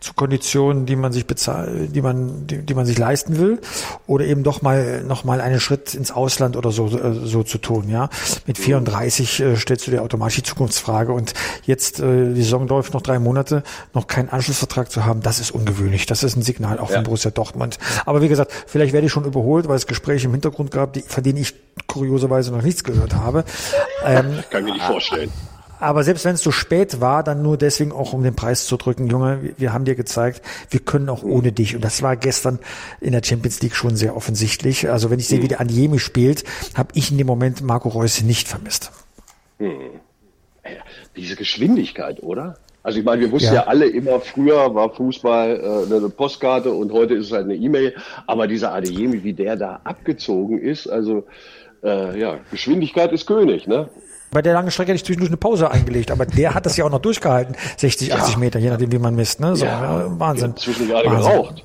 zu 0.00 0.14
Konditionen, 0.14 0.86
die 0.86 0.96
man 0.96 1.12
sich 1.12 1.26
bezahlt, 1.26 1.94
die 1.94 2.00
man, 2.00 2.46
die, 2.46 2.58
die 2.58 2.74
man 2.74 2.86
sich 2.86 2.98
leisten 2.98 3.38
will, 3.38 3.60
oder 4.06 4.24
eben 4.24 4.42
doch 4.42 4.62
mal 4.62 5.02
noch 5.02 5.24
mal 5.24 5.40
einen 5.40 5.60
Schritt 5.60 5.94
ins 5.94 6.10
Ausland 6.10 6.56
oder 6.56 6.70
so 6.70 6.86
äh, 6.86 7.26
so 7.26 7.42
zu 7.42 7.58
tun. 7.58 7.88
Ja, 7.88 8.08
mit 8.46 8.58
34 8.58 9.40
äh, 9.40 9.56
stellst 9.56 9.86
du 9.86 9.90
dir 9.90 10.02
automatisch 10.02 10.36
die 10.36 10.42
Zukunftsfrage 10.42 11.12
und 11.12 11.34
jetzt 11.64 12.00
äh, 12.00 12.32
die 12.32 12.42
Saison 12.42 12.66
läuft 12.66 12.94
noch 12.94 13.02
drei 13.02 13.18
Monate, 13.18 13.62
noch 13.94 14.06
keinen 14.06 14.28
Anschlussvertrag 14.28 14.90
zu 14.90 15.04
haben, 15.04 15.20
das 15.20 15.40
ist 15.40 15.50
ungewöhnlich. 15.50 16.06
Das 16.06 16.22
ist 16.22 16.36
ein 16.36 16.42
Signal 16.42 16.78
auch 16.78 16.88
ja. 16.88 16.96
von 16.96 17.04
Borussia 17.04 17.30
Dortmund. 17.30 17.78
Aber 18.06 18.22
wie 18.22 18.28
gesagt, 18.28 18.52
vielleicht 18.66 18.92
werde 18.92 19.06
ich 19.06 19.12
schon 19.12 19.24
überholt, 19.24 19.68
weil 19.68 19.76
es 19.76 19.86
Gespräche 19.86 20.26
im 20.26 20.32
Hintergrund 20.32 20.70
gab, 20.70 20.92
die, 20.92 21.02
von 21.02 21.22
denen 21.22 21.38
ich 21.38 21.54
kurioserweise 21.86 22.52
noch 22.52 22.62
nichts 22.62 22.84
gehört 22.84 23.14
habe. 23.14 23.44
Ähm, 24.04 24.42
Kann 24.50 24.64
mir 24.64 24.72
nicht 24.72 24.84
vorstellen. 24.84 25.30
Aber 25.82 26.04
selbst 26.04 26.24
wenn 26.24 26.36
es 26.36 26.42
so 26.42 26.52
spät 26.52 27.00
war, 27.00 27.24
dann 27.24 27.42
nur 27.42 27.56
deswegen 27.56 27.90
auch, 27.90 28.12
um 28.12 28.22
den 28.22 28.36
Preis 28.36 28.66
zu 28.66 28.76
drücken, 28.76 29.08
Junge, 29.08 29.40
wir 29.58 29.72
haben 29.72 29.84
dir 29.84 29.96
gezeigt, 29.96 30.40
wir 30.70 30.78
können 30.78 31.08
auch 31.08 31.24
ohne 31.24 31.50
dich. 31.50 31.74
Und 31.74 31.82
das 31.82 32.02
war 32.02 32.16
gestern 32.16 32.60
in 33.00 33.10
der 33.10 33.22
Champions 33.24 33.60
League 33.62 33.74
schon 33.74 33.96
sehr 33.96 34.14
offensichtlich. 34.14 34.88
Also 34.88 35.10
wenn 35.10 35.18
ich 35.18 35.26
sehe, 35.26 35.42
wie 35.42 35.48
der 35.48 35.60
Anjemi 35.60 35.98
spielt, 35.98 36.44
habe 36.76 36.90
ich 36.94 37.10
in 37.10 37.18
dem 37.18 37.26
Moment 37.26 37.62
Marco 37.62 37.88
Reus 37.88 38.22
nicht 38.22 38.46
vermisst. 38.46 38.92
Hm. 39.58 39.72
Diese 41.16 41.34
Geschwindigkeit, 41.34 42.22
oder? 42.22 42.58
Also 42.84 43.00
ich 43.00 43.04
meine, 43.04 43.22
wir 43.22 43.32
wussten 43.32 43.48
ja. 43.48 43.62
ja, 43.62 43.66
alle 43.66 43.86
immer, 43.86 44.20
früher 44.20 44.72
war 44.76 44.94
Fußball 44.94 45.88
äh, 45.90 45.96
eine 45.96 46.08
Postkarte 46.10 46.70
und 46.70 46.92
heute 46.92 47.14
ist 47.14 47.26
es 47.26 47.32
halt 47.32 47.46
eine 47.46 47.56
E-Mail. 47.56 47.96
Aber 48.28 48.46
dieser 48.46 48.72
Adeyemi, 48.72 49.24
wie 49.24 49.32
der 49.32 49.56
da 49.56 49.80
abgezogen 49.82 50.60
ist, 50.60 50.86
also 50.86 51.24
äh, 51.82 52.20
ja, 52.20 52.38
Geschwindigkeit 52.52 53.10
ist 53.10 53.26
König, 53.26 53.66
ne? 53.66 53.88
Bei 54.32 54.40
der 54.40 54.54
langen 54.54 54.70
Strecke 54.70 54.88
hätte 54.88 54.96
ich 54.96 55.04
zwischendurch 55.04 55.30
eine 55.30 55.36
Pause 55.36 55.70
eingelegt, 55.70 56.10
aber 56.10 56.24
der 56.24 56.54
hat 56.54 56.64
das 56.64 56.76
ja 56.76 56.86
auch 56.86 56.90
noch 56.90 57.00
durchgehalten, 57.00 57.54
60, 57.76 58.08
ja. 58.08 58.16
80 58.16 58.38
Meter, 58.38 58.58
je 58.58 58.70
nachdem, 58.70 58.90
wie 58.90 58.98
man 58.98 59.14
misst. 59.14 59.40
Ne? 59.40 59.54
So, 59.54 59.66
ja. 59.66 60.00
Ja, 60.00 60.18
Wahnsinn. 60.18 60.56
Zwischen 60.56 60.88
gerade 60.88 61.08
Wahnsinn. 61.08 61.32
geraucht. 61.32 61.64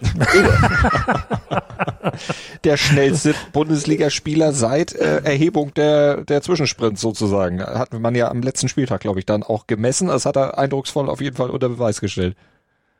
der 2.64 2.76
schnellste 2.76 3.34
Bundesligaspieler 3.52 4.52
seit 4.52 4.94
äh, 4.94 5.22
Erhebung 5.24 5.74
der, 5.74 6.24
der 6.24 6.40
Zwischensprints 6.40 7.00
sozusagen. 7.00 7.60
Hat 7.60 7.92
man 7.92 8.14
ja 8.14 8.30
am 8.30 8.40
letzten 8.40 8.68
Spieltag, 8.68 9.00
glaube 9.00 9.18
ich, 9.18 9.26
dann 9.26 9.42
auch 9.42 9.66
gemessen. 9.66 10.08
Das 10.08 10.24
hat 10.24 10.36
er 10.36 10.56
eindrucksvoll 10.56 11.10
auf 11.10 11.20
jeden 11.20 11.36
Fall 11.36 11.50
unter 11.50 11.68
Beweis 11.68 12.00
gestellt. 12.00 12.36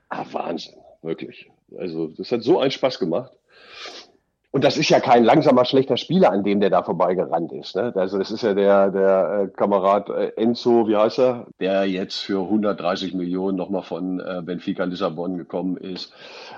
Ah, 0.08 0.24
Wahnsinn, 0.32 0.74
wirklich. 1.02 1.48
Also, 1.78 2.08
das 2.08 2.32
hat 2.32 2.42
so 2.42 2.58
einen 2.58 2.72
Spaß 2.72 2.98
gemacht. 2.98 3.30
Und 4.50 4.64
das 4.64 4.78
ist 4.78 4.88
ja 4.88 4.98
kein 4.98 5.24
langsamer, 5.24 5.66
schlechter 5.66 5.98
Spieler, 5.98 6.32
an 6.32 6.42
dem 6.42 6.60
der 6.60 6.70
da 6.70 6.82
vorbeigerannt 6.82 7.52
ist. 7.52 7.76
Ne? 7.76 7.92
Also 7.94 8.18
das 8.18 8.30
ist 8.30 8.42
ja 8.42 8.54
der, 8.54 8.90
der 8.90 9.42
äh, 9.42 9.48
Kamerad 9.48 10.08
äh, 10.08 10.32
Enzo, 10.36 10.88
wie 10.88 10.96
heißt 10.96 11.18
er, 11.18 11.46
der 11.60 11.84
jetzt 11.84 12.20
für 12.20 12.40
130 12.40 13.12
Millionen 13.12 13.58
nochmal 13.58 13.82
von 13.82 14.20
äh, 14.20 14.40
Benfica 14.42 14.84
Lissabon 14.84 15.36
gekommen 15.36 15.76
ist 15.76 16.12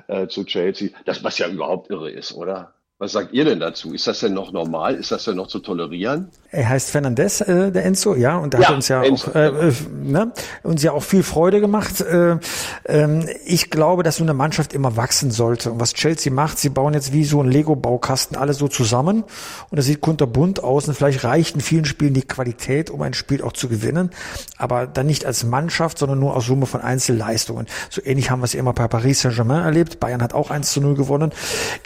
äh, 0.07 0.29
zu 0.29 0.44
Chelsea. 0.44 0.90
Das, 1.05 1.24
was 1.24 1.38
ja 1.38 1.48
überhaupt 1.48 1.90
irre 1.90 2.11
ist, 2.11 2.33
oder? 2.33 2.72
Was 3.01 3.13
sagt 3.13 3.33
ihr 3.33 3.47
denn 3.47 3.61
dazu? 3.61 3.95
Ist 3.95 4.07
das 4.07 4.21
denn 4.21 4.35
noch 4.35 4.53
normal? 4.53 4.95
Ist 4.95 5.11
das 5.11 5.25
denn 5.25 5.37
noch 5.37 5.47
zu 5.47 5.61
tolerieren? 5.61 6.29
Er 6.51 6.69
heißt 6.69 6.91
Fernandez, 6.91 7.41
äh, 7.41 7.73
der 7.73 7.87
Enzo, 7.87 8.15
ja, 8.15 8.37
und 8.37 8.53
der 8.53 8.61
ja, 8.61 8.69
hat 8.69 8.75
uns 8.75 8.89
ja 8.89 9.03
Enzo, 9.03 9.31
auch, 9.31 9.35
äh, 9.37 9.69
äh, 9.69 9.73
ne, 10.03 10.33
uns 10.65 10.83
ja 10.83 10.93
auch 10.93 11.03
viel 11.03 11.23
Freude 11.23 11.63
gemacht. 11.63 12.03
Äh, 12.03 12.37
ähm, 12.85 13.27
ich 13.47 13.71
glaube, 13.71 14.03
dass 14.03 14.17
so 14.17 14.25
eine 14.25 14.35
Mannschaft 14.35 14.75
immer 14.75 14.99
wachsen 14.99 15.31
sollte. 15.31 15.73
Und 15.73 15.81
was 15.81 15.95
Chelsea 15.95 16.31
macht, 16.31 16.59
sie 16.59 16.69
bauen 16.69 16.93
jetzt 16.93 17.15
wie 17.15 17.25
so 17.25 17.43
ein 17.43 17.51
Lego-Baukasten 17.51 18.37
alles 18.37 18.59
so 18.59 18.69
zusammen 18.69 19.25
und 19.71 19.79
das 19.79 19.87
sieht 19.87 20.03
kunterbunt 20.03 20.63
aus 20.63 20.87
und 20.87 20.93
vielleicht 20.93 21.25
reicht 21.25 21.55
in 21.55 21.63
vielen 21.63 21.87
Spielen 21.87 22.13
die 22.13 22.21
Qualität, 22.21 22.91
um 22.91 23.01
ein 23.01 23.15
Spiel 23.15 23.41
auch 23.41 23.53
zu 23.53 23.69
gewinnen, 23.69 24.11
aber 24.59 24.87
dann 24.87 25.07
nicht 25.07 25.25
als 25.25 25.45
Mannschaft, 25.45 25.97
sondern 25.97 26.19
nur 26.19 26.37
aus 26.37 26.45
Summe 26.45 26.67
von 26.67 26.83
Einzelleistungen. 26.83 27.67
So 27.89 28.03
ähnlich 28.05 28.31
haben 28.31 28.41
wir 28.41 28.45
es 28.45 28.55
immer 28.55 28.75
bei 28.75 28.89
Paris 28.89 29.23
Saint-Germain 29.23 29.63
erlebt. 29.63 30.01
Bayern 30.01 30.21
hat 30.21 30.35
auch 30.35 30.51
1 30.51 30.71
zu 30.71 30.83
0 30.83 30.97
gewonnen. 30.97 31.33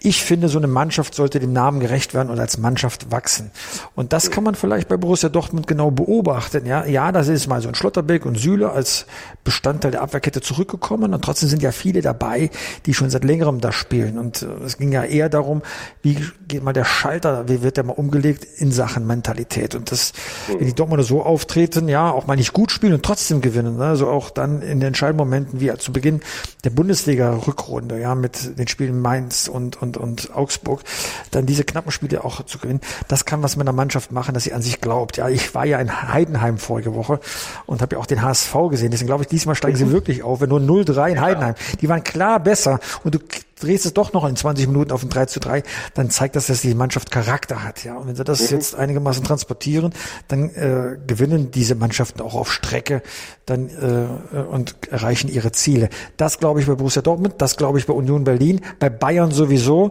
Ich 0.00 0.24
finde, 0.24 0.48
so 0.48 0.59
eine 0.59 0.66
Mannschaft 0.66 1.03
Mannschaft 1.04 1.14
sollte 1.16 1.38
dem 1.38 1.52
Namen 1.52 1.80
gerecht 1.80 2.14
werden 2.14 2.30
und 2.30 2.38
als 2.38 2.56
Mannschaft 2.56 3.10
wachsen. 3.10 3.50
Und 3.94 4.14
das 4.14 4.30
kann 4.30 4.42
man 4.42 4.54
vielleicht 4.54 4.88
bei 4.88 4.96
Borussia 4.96 5.28
Dortmund 5.28 5.66
genau 5.66 5.90
beobachten. 5.90 6.64
Ja, 6.64 6.86
ja, 6.86 7.12
das 7.12 7.28
ist 7.28 7.46
mal 7.46 7.60
so 7.60 7.68
ein 7.68 7.74
Schlotterbeck 7.74 8.24
und 8.24 8.38
Süle 8.38 8.70
als 8.70 9.04
Bestandteil 9.44 9.90
der 9.90 10.00
Abwehrkette 10.00 10.40
zurückgekommen 10.40 11.12
und 11.12 11.22
trotzdem 11.22 11.50
sind 11.50 11.62
ja 11.62 11.72
viele 11.72 12.00
dabei, 12.00 12.50
die 12.86 12.94
schon 12.94 13.10
seit 13.10 13.24
längerem 13.24 13.60
da 13.60 13.70
spielen. 13.70 14.18
Und 14.18 14.42
äh, 14.42 14.64
es 14.64 14.78
ging 14.78 14.92
ja 14.92 15.04
eher 15.04 15.28
darum, 15.28 15.60
wie 16.00 16.16
geht 16.48 16.62
mal 16.62 16.72
der 16.72 16.86
Schalter, 16.86 17.48
wie 17.48 17.62
wird 17.62 17.76
der 17.76 17.84
mal 17.84 17.92
umgelegt 17.92 18.46
in 18.56 18.72
Sachen 18.72 19.06
Mentalität. 19.06 19.74
Und 19.74 19.90
das, 19.90 20.14
wenn 20.48 20.66
die 20.66 20.74
Dortmunder 20.74 21.04
so 21.04 21.22
auftreten, 21.22 21.88
ja, 21.88 22.10
auch 22.10 22.26
mal 22.26 22.36
nicht 22.36 22.54
gut 22.54 22.70
spielen 22.70 22.94
und 22.94 23.04
trotzdem 23.04 23.42
gewinnen. 23.42 23.76
Ne? 23.76 23.84
Also 23.84 24.08
auch 24.08 24.30
dann 24.30 24.62
in 24.62 24.80
den 24.80 24.88
entscheidenden 24.88 25.26
Momenten 25.26 25.60
wie 25.60 25.70
zu 25.76 25.92
Beginn 25.92 26.20
der 26.64 26.70
Bundesliga-Rückrunde, 26.70 28.00
ja, 28.00 28.14
mit 28.14 28.58
den 28.58 28.68
Spielen 28.68 29.00
Mainz 29.02 29.48
und, 29.48 29.80
und, 29.82 29.98
und 29.98 30.34
Augsburg, 30.34 30.82
dann 31.30 31.46
diese 31.46 31.64
knappen 31.64 31.92
Spiele 31.92 32.24
auch 32.24 32.44
zu 32.44 32.59
gewinnen, 32.59 32.80
das 33.09 33.24
kann 33.24 33.42
was 33.42 33.57
mit 33.57 33.66
einer 33.66 33.76
Mannschaft 33.76 34.12
machen, 34.12 34.35
dass 34.35 34.44
sie 34.44 34.52
an 34.52 34.62
sich 34.62 34.80
glaubt. 34.80 35.16
Ja, 35.16 35.28
ich 35.28 35.54
war 35.54 35.64
ja 35.64 35.78
in 35.78 36.12
Heidenheim 36.12 36.59
vorige 36.59 36.94
Woche 36.94 37.20
und 37.66 37.83
habe 37.83 37.96
ja 37.96 38.00
auch 38.00 38.07
den 38.07 38.22
HSV 38.22 38.54
gesehen. 38.70 38.90
Deswegen 38.90 39.09
glaube 39.09 39.22
ich, 39.22 39.28
diesmal 39.28 39.54
steigen 39.54 39.76
sie 39.76 39.90
wirklich 39.90 40.22
auf. 40.22 40.40
Wenn 40.40 40.48
nur 40.48 40.61
0-3 40.61 41.09
in 41.11 41.20
Heidenheim, 41.20 41.54
die 41.80 41.88
waren 41.88 42.04
klar 42.04 42.40
besser 42.40 42.80
und 43.02 43.14
du 43.14 43.18
drehst 43.61 43.87
es 43.87 43.94
doch 43.94 44.12
noch 44.12 44.24
in 44.24 44.37
20 44.37 44.66
Minuten 44.68 44.92
auf 44.92 45.02
ein 45.02 45.09
3 45.09 45.26
zu 45.26 45.40
3, 45.40 45.62
dann 45.94 46.11
zeigt 46.11 46.37
das, 46.37 46.46
dass 46.46 46.61
die 46.61 46.74
Mannschaft 46.74 47.11
Charakter 47.11 47.62
hat. 47.62 47.85
Ja, 47.85 47.96
und 47.96 48.09
wenn 48.09 48.16
sie 48.16 48.24
das 48.24 48.50
mhm. 48.50 48.57
jetzt 48.57 48.74
einigermaßen 48.74 49.24
transportieren, 49.24 49.92
dann 50.28 50.50
äh, 50.50 50.98
gewinnen 51.07 51.50
diese 51.50 51.74
Mannschaften 51.74 52.20
auch 52.20 52.35
auf 52.35 52.52
Strecke 52.52 53.02
dann 53.46 53.68
äh, 53.68 54.38
und 54.38 54.76
erreichen 54.90 55.28
ihre 55.28 55.52
Ziele. 55.52 55.88
Das 56.16 56.38
glaube 56.38 56.61
ich 56.61 56.66
bei 56.66 56.74
Borussia 56.74 57.02
Dortmund, 57.02 57.35
das 57.38 57.57
glaube 57.57 57.78
ich 57.78 57.87
bei 57.87 57.94
Union 57.94 58.24
Berlin, 58.24 58.61
bei 58.78 58.90
Bayern 58.90 59.30
sowieso. 59.30 59.90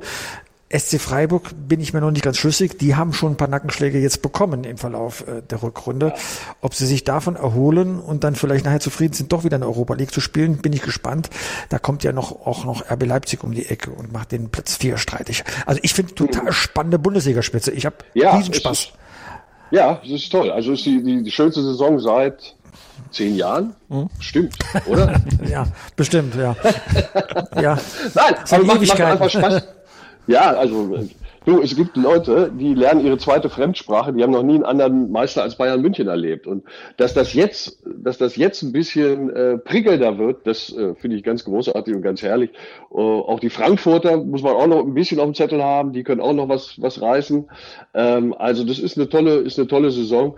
SC 0.76 1.00
Freiburg 1.00 1.52
bin 1.68 1.80
ich 1.80 1.94
mir 1.94 2.02
noch 2.02 2.10
nicht 2.10 2.24
ganz 2.24 2.38
schlüssig. 2.38 2.80
Die 2.80 2.96
haben 2.96 3.14
schon 3.14 3.34
ein 3.34 3.38
paar 3.38 3.48
Nackenschläge 3.48 4.00
jetzt 4.00 4.22
bekommen 4.22 4.64
im 4.64 4.78
Verlauf 4.78 5.28
äh, 5.28 5.42
der 5.42 5.62
Rückrunde. 5.62 6.14
Ob 6.62 6.74
sie 6.74 6.88
sich 6.88 7.04
davon 7.04 7.36
erholen 7.36 8.00
und 8.00 8.24
dann 8.24 8.36
vielleicht 8.36 8.66
nachher 8.66 8.80
zufrieden 8.80 9.14
sind, 9.14 9.32
doch 9.32 9.44
wieder 9.44 9.58
in 9.58 9.62
der 9.62 9.70
Europa 9.70 9.94
League 9.94 10.12
zu 10.12 10.20
spielen, 10.20 10.58
bin 10.58 10.74
ich 10.74 10.82
gespannt. 10.82 11.30
Da 11.70 11.78
kommt 11.78 12.04
ja 12.04 12.12
noch 12.12 12.46
auch 12.46 12.66
noch 12.66 12.90
RB 12.90 13.06
Leipzig 13.06 13.44
um 13.44 13.52
die 13.54 13.68
Ecke 13.68 13.92
und 13.92 14.12
macht 14.12 14.32
den 14.32 14.50
Platz 14.50 14.78
vier 14.78 14.98
streitig. 14.98 15.44
Also 15.66 15.80
ich 15.84 15.94
finde 15.94 16.16
total 16.16 16.52
spannende 16.52 16.98
Bundesligaspitze. 16.98 17.72
Ich 17.72 17.86
habe 17.86 17.98
ja, 18.16 18.36
riesen 18.36 18.56
Spaß. 18.56 18.80
Ist, 18.80 18.94
ja, 19.70 20.00
das 20.02 20.12
ist 20.12 20.32
toll. 20.32 20.50
Also 20.50 20.72
ist 20.74 20.86
die, 20.86 21.04
die, 21.04 21.24
die 21.24 21.32
schönste 21.32 21.62
Saison 21.62 22.00
seit 22.00 22.56
zehn 23.12 23.36
Jahren. 23.36 23.76
Hm? 23.90 24.10
Stimmt, 24.20 24.56
oder? 24.88 25.22
ja, 25.48 25.68
bestimmt, 25.96 26.34
ja. 26.36 26.56
ja. 27.62 27.78
Nein, 28.16 28.36
aber 28.50 28.64
macht, 28.64 28.88
macht 28.88 29.02
einfach 29.02 29.30
Spaß. 29.30 29.64
Ja, 30.28 30.54
also 30.54 30.98
du, 31.46 31.62
es 31.62 31.76
gibt 31.76 31.98
Leute, 31.98 32.50
die 32.58 32.74
lernen 32.74 33.06
ihre 33.06 33.18
zweite 33.18 33.50
Fremdsprache, 33.50 34.14
die 34.14 34.24
haben 34.24 34.32
noch 34.32 34.44
nie 34.44 34.56
einen 34.56 34.64
anderen 34.64 35.12
Meister 35.12 35.44
als 35.44 35.58
Bayern 35.58 35.82
München 35.82 36.08
erlebt. 36.08 36.48
Und 36.48 36.64
dass 36.96 37.14
das 37.14 37.34
jetzt, 37.34 37.84
dass 37.86 38.18
das 38.18 38.38
jetzt 38.38 38.62
ein 38.62 38.72
bisschen 38.72 39.30
äh, 39.36 39.58
prickelnder 39.58 40.18
wird, 40.18 40.48
das 40.48 40.76
äh, 40.76 40.96
finde 40.96 41.18
ich 41.18 41.24
ganz 41.24 41.44
großartig 41.44 41.94
und 41.94 42.02
ganz 42.04 42.22
herrlich. 42.22 42.52
Äh, 42.92 42.96
auch 42.96 43.42
die 43.42 43.50
Frankfurter 43.50 44.18
muss 44.18 44.44
man 44.44 44.54
auch 44.54 44.68
noch 44.68 44.86
ein 44.86 44.94
bisschen 44.94 45.20
auf 45.20 45.26
dem 45.26 45.36
Zettel 45.36 45.62
haben, 45.62 45.92
die 45.92 46.04
können 46.04 46.22
auch 46.22 46.34
noch 46.34 46.48
was 46.48 46.82
was 46.82 47.02
reißen. 47.02 47.50
Ähm, 47.94 48.34
also 48.38 48.64
das 48.64 48.80
ist 48.80 48.98
eine 48.98 49.10
tolle, 49.10 49.36
ist 49.40 49.60
eine 49.60 49.68
tolle 49.68 49.92
Saison 49.92 50.38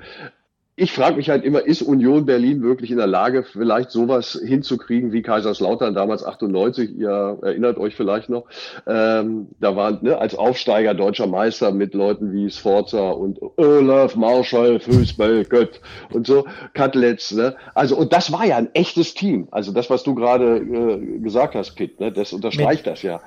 ich 0.78 0.92
frage 0.92 1.16
mich 1.16 1.30
halt 1.30 1.46
immer, 1.46 1.66
ist 1.66 1.82
Union 1.82 2.26
Berlin 2.26 2.62
wirklich 2.62 2.92
in 2.92 2.98
der 2.98 3.08
Lage, 3.08 3.44
vielleicht 3.44 3.92
sowas 3.92 4.38
hinzukriegen 4.44 5.14
wie 5.14 5.22
Kaiserslautern 5.22 5.96
damals 5.96 6.26
98? 6.26 6.98
Ihr 6.98 7.38
erinnert 7.42 7.78
euch 7.78 7.96
vielleicht 7.96 8.28
noch. 8.28 8.44
Ähm, 8.86 9.48
da 9.62 9.78
waren 9.78 10.00
ne, 10.02 10.18
als 10.18 10.36
Aufsteiger 10.36 10.94
deutscher 10.94 11.28
Meister 11.28 11.72
mit 11.72 11.94
Leuten 11.94 12.34
wie 12.34 12.50
Sforza 12.50 13.12
und 13.12 13.40
Olaf 13.56 14.18
Marschall, 14.18 14.82
Fußball, 14.82 15.46
Gött 15.46 15.80
und 16.12 16.28
so, 16.28 16.46
Katlitz. 16.74 17.32
Ne? 17.32 17.56
Also, 17.74 17.96
und 17.96 18.12
das 18.12 18.34
war 18.34 18.46
ja 18.46 18.58
ein 18.58 18.70
echtes 18.74 19.14
Team. 19.14 19.48
Also 19.52 19.72
das, 19.72 19.90
was 19.90 20.04
du 20.04 20.14
gerade 20.14 20.58
äh, 20.58 21.20
gesagt 21.20 21.56
hast, 21.56 21.76
Pitt, 21.76 22.02
ne? 22.02 22.12
das 22.12 22.34
unterstreicht 22.34 22.86
mit, 22.86 22.96
das 22.96 23.02
ja. 23.02 23.22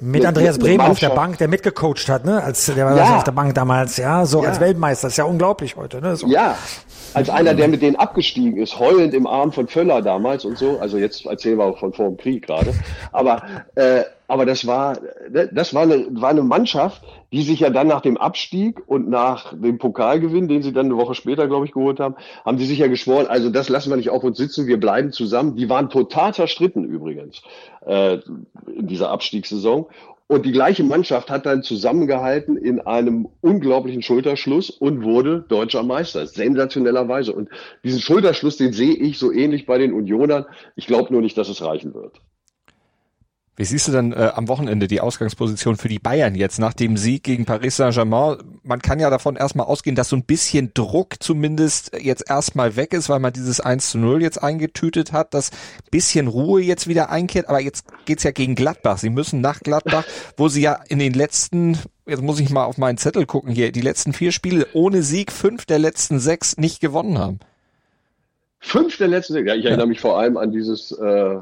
Mit 0.00 0.24
Andreas 0.24 0.58
Brehm 0.58 0.80
auf 0.80 0.98
der 0.98 1.10
Bank, 1.10 1.38
der 1.38 1.48
mitgecoacht 1.48 2.08
hat, 2.08 2.24
ne? 2.24 2.42
Als 2.42 2.66
der 2.66 2.84
war 2.84 2.96
ja. 2.96 3.16
auf 3.16 3.24
der 3.24 3.32
Bank 3.32 3.54
damals, 3.54 3.96
ja, 3.96 4.26
so 4.26 4.42
ja. 4.42 4.48
als 4.48 4.58
Weltmeister. 4.58 5.06
Das 5.06 5.12
ist 5.12 5.18
ja 5.18 5.24
unglaublich 5.24 5.76
heute, 5.76 6.00
ne? 6.00 6.16
So. 6.16 6.26
Ja, 6.26 6.56
als 7.14 7.30
einer, 7.30 7.54
der 7.54 7.68
mit 7.68 7.82
denen 7.82 7.96
abgestiegen 7.96 8.56
ist, 8.58 8.78
heulend 8.78 9.14
im 9.14 9.26
Arm 9.26 9.52
von 9.52 9.68
Völler 9.68 10.02
damals 10.02 10.44
und 10.44 10.58
so. 10.58 10.78
Also 10.80 10.98
jetzt 10.98 11.26
erzählen 11.26 11.58
wir 11.58 11.64
auch 11.64 11.78
von 11.78 11.92
vor 11.92 12.06
dem 12.06 12.16
Krieg 12.16 12.46
gerade. 12.46 12.74
Aber 13.12 13.42
äh, 13.74 14.04
aber 14.26 14.46
das 14.46 14.66
war, 14.66 14.98
das 15.28 15.74
war 15.74 15.82
eine, 15.82 16.06
war 16.10 16.30
eine 16.30 16.42
Mannschaft, 16.42 17.02
die 17.30 17.42
sich 17.42 17.60
ja 17.60 17.68
dann 17.68 17.88
nach 17.88 18.00
dem 18.00 18.16
Abstieg 18.16 18.80
und 18.86 19.10
nach 19.10 19.52
dem 19.52 19.76
Pokalgewinn, 19.76 20.48
den 20.48 20.62
sie 20.62 20.72
dann 20.72 20.86
eine 20.86 20.96
Woche 20.96 21.14
später, 21.14 21.46
glaube 21.46 21.66
ich, 21.66 21.72
geholt 21.72 22.00
haben, 22.00 22.14
haben 22.44 22.56
sie 22.56 22.64
sich 22.64 22.78
ja 22.78 22.86
geschworen, 22.86 23.26
also 23.26 23.50
das 23.50 23.68
lassen 23.68 23.90
wir 23.90 23.96
nicht 23.96 24.10
auf 24.10 24.24
uns 24.24 24.38
sitzen, 24.38 24.66
wir 24.66 24.80
bleiben 24.80 25.12
zusammen. 25.12 25.56
Die 25.56 25.68
waren 25.68 25.90
total 25.90 26.32
zerstritten 26.32 26.84
übrigens 26.84 27.42
äh, 27.86 28.18
in 28.74 28.86
dieser 28.86 29.10
Abstiegssaison. 29.10 29.86
Und 30.26 30.46
die 30.46 30.52
gleiche 30.52 30.84
Mannschaft 30.84 31.30
hat 31.30 31.44
dann 31.44 31.62
zusammengehalten 31.62 32.56
in 32.56 32.80
einem 32.80 33.28
unglaublichen 33.42 34.02
Schulterschluss 34.02 34.70
und 34.70 35.04
wurde 35.04 35.44
deutscher 35.48 35.82
Meister. 35.82 36.26
Sensationellerweise. 36.26 37.34
Und 37.34 37.50
diesen 37.84 38.00
Schulterschluss, 38.00 38.56
den 38.56 38.72
sehe 38.72 38.94
ich 38.94 39.18
so 39.18 39.30
ähnlich 39.30 39.66
bei 39.66 39.76
den 39.76 39.92
Unionern. 39.92 40.46
Ich 40.76 40.86
glaube 40.86 41.12
nur 41.12 41.20
nicht, 41.20 41.36
dass 41.36 41.50
es 41.50 41.62
reichen 41.62 41.92
wird. 41.92 42.20
Wie 43.56 43.64
siehst 43.64 43.86
du 43.86 43.92
denn 43.92 44.12
äh, 44.12 44.32
am 44.34 44.48
Wochenende 44.48 44.88
die 44.88 45.00
Ausgangsposition 45.00 45.76
für 45.76 45.86
die 45.86 46.00
Bayern 46.00 46.34
jetzt 46.34 46.58
nach 46.58 46.72
dem 46.72 46.96
Sieg 46.96 47.22
gegen 47.22 47.44
Paris 47.44 47.76
Saint-Germain? 47.76 48.38
Man 48.64 48.82
kann 48.82 48.98
ja 48.98 49.10
davon 49.10 49.36
erstmal 49.36 49.66
ausgehen, 49.66 49.94
dass 49.94 50.08
so 50.08 50.16
ein 50.16 50.24
bisschen 50.24 50.72
Druck 50.74 51.22
zumindest 51.22 51.92
jetzt 51.96 52.28
erstmal 52.28 52.74
weg 52.74 52.92
ist, 52.92 53.08
weil 53.08 53.20
man 53.20 53.32
dieses 53.32 53.60
1 53.60 53.90
zu 53.90 53.98
0 53.98 54.22
jetzt 54.22 54.42
eingetütet 54.42 55.12
hat, 55.12 55.34
dass 55.34 55.50
bisschen 55.92 56.26
Ruhe 56.26 56.62
jetzt 56.62 56.88
wieder 56.88 57.10
einkehrt. 57.10 57.48
Aber 57.48 57.60
jetzt 57.60 57.86
geht's 58.06 58.24
ja 58.24 58.32
gegen 58.32 58.56
Gladbach. 58.56 58.98
Sie 58.98 59.10
müssen 59.10 59.40
nach 59.40 59.60
Gladbach, 59.60 60.04
wo 60.36 60.48
sie 60.48 60.62
ja 60.62 60.80
in 60.88 60.98
den 60.98 61.14
letzten, 61.14 61.78
jetzt 62.06 62.22
muss 62.22 62.40
ich 62.40 62.50
mal 62.50 62.64
auf 62.64 62.76
meinen 62.76 62.98
Zettel 62.98 63.24
gucken 63.24 63.52
hier, 63.52 63.70
die 63.70 63.82
letzten 63.82 64.14
vier 64.14 64.32
Spiele 64.32 64.66
ohne 64.72 65.04
Sieg, 65.04 65.30
fünf 65.30 65.64
der 65.64 65.78
letzten 65.78 66.18
sechs 66.18 66.56
nicht 66.56 66.80
gewonnen 66.80 67.18
haben. 67.18 67.38
Fünf 68.58 68.96
der 68.96 69.06
letzten 69.06 69.34
sechs? 69.34 69.46
Ja, 69.46 69.54
ich 69.54 69.64
erinnere 69.64 69.86
mich 69.86 70.00
vor 70.00 70.18
allem 70.18 70.36
an 70.38 70.50
dieses 70.50 70.90
äh, 70.90 71.36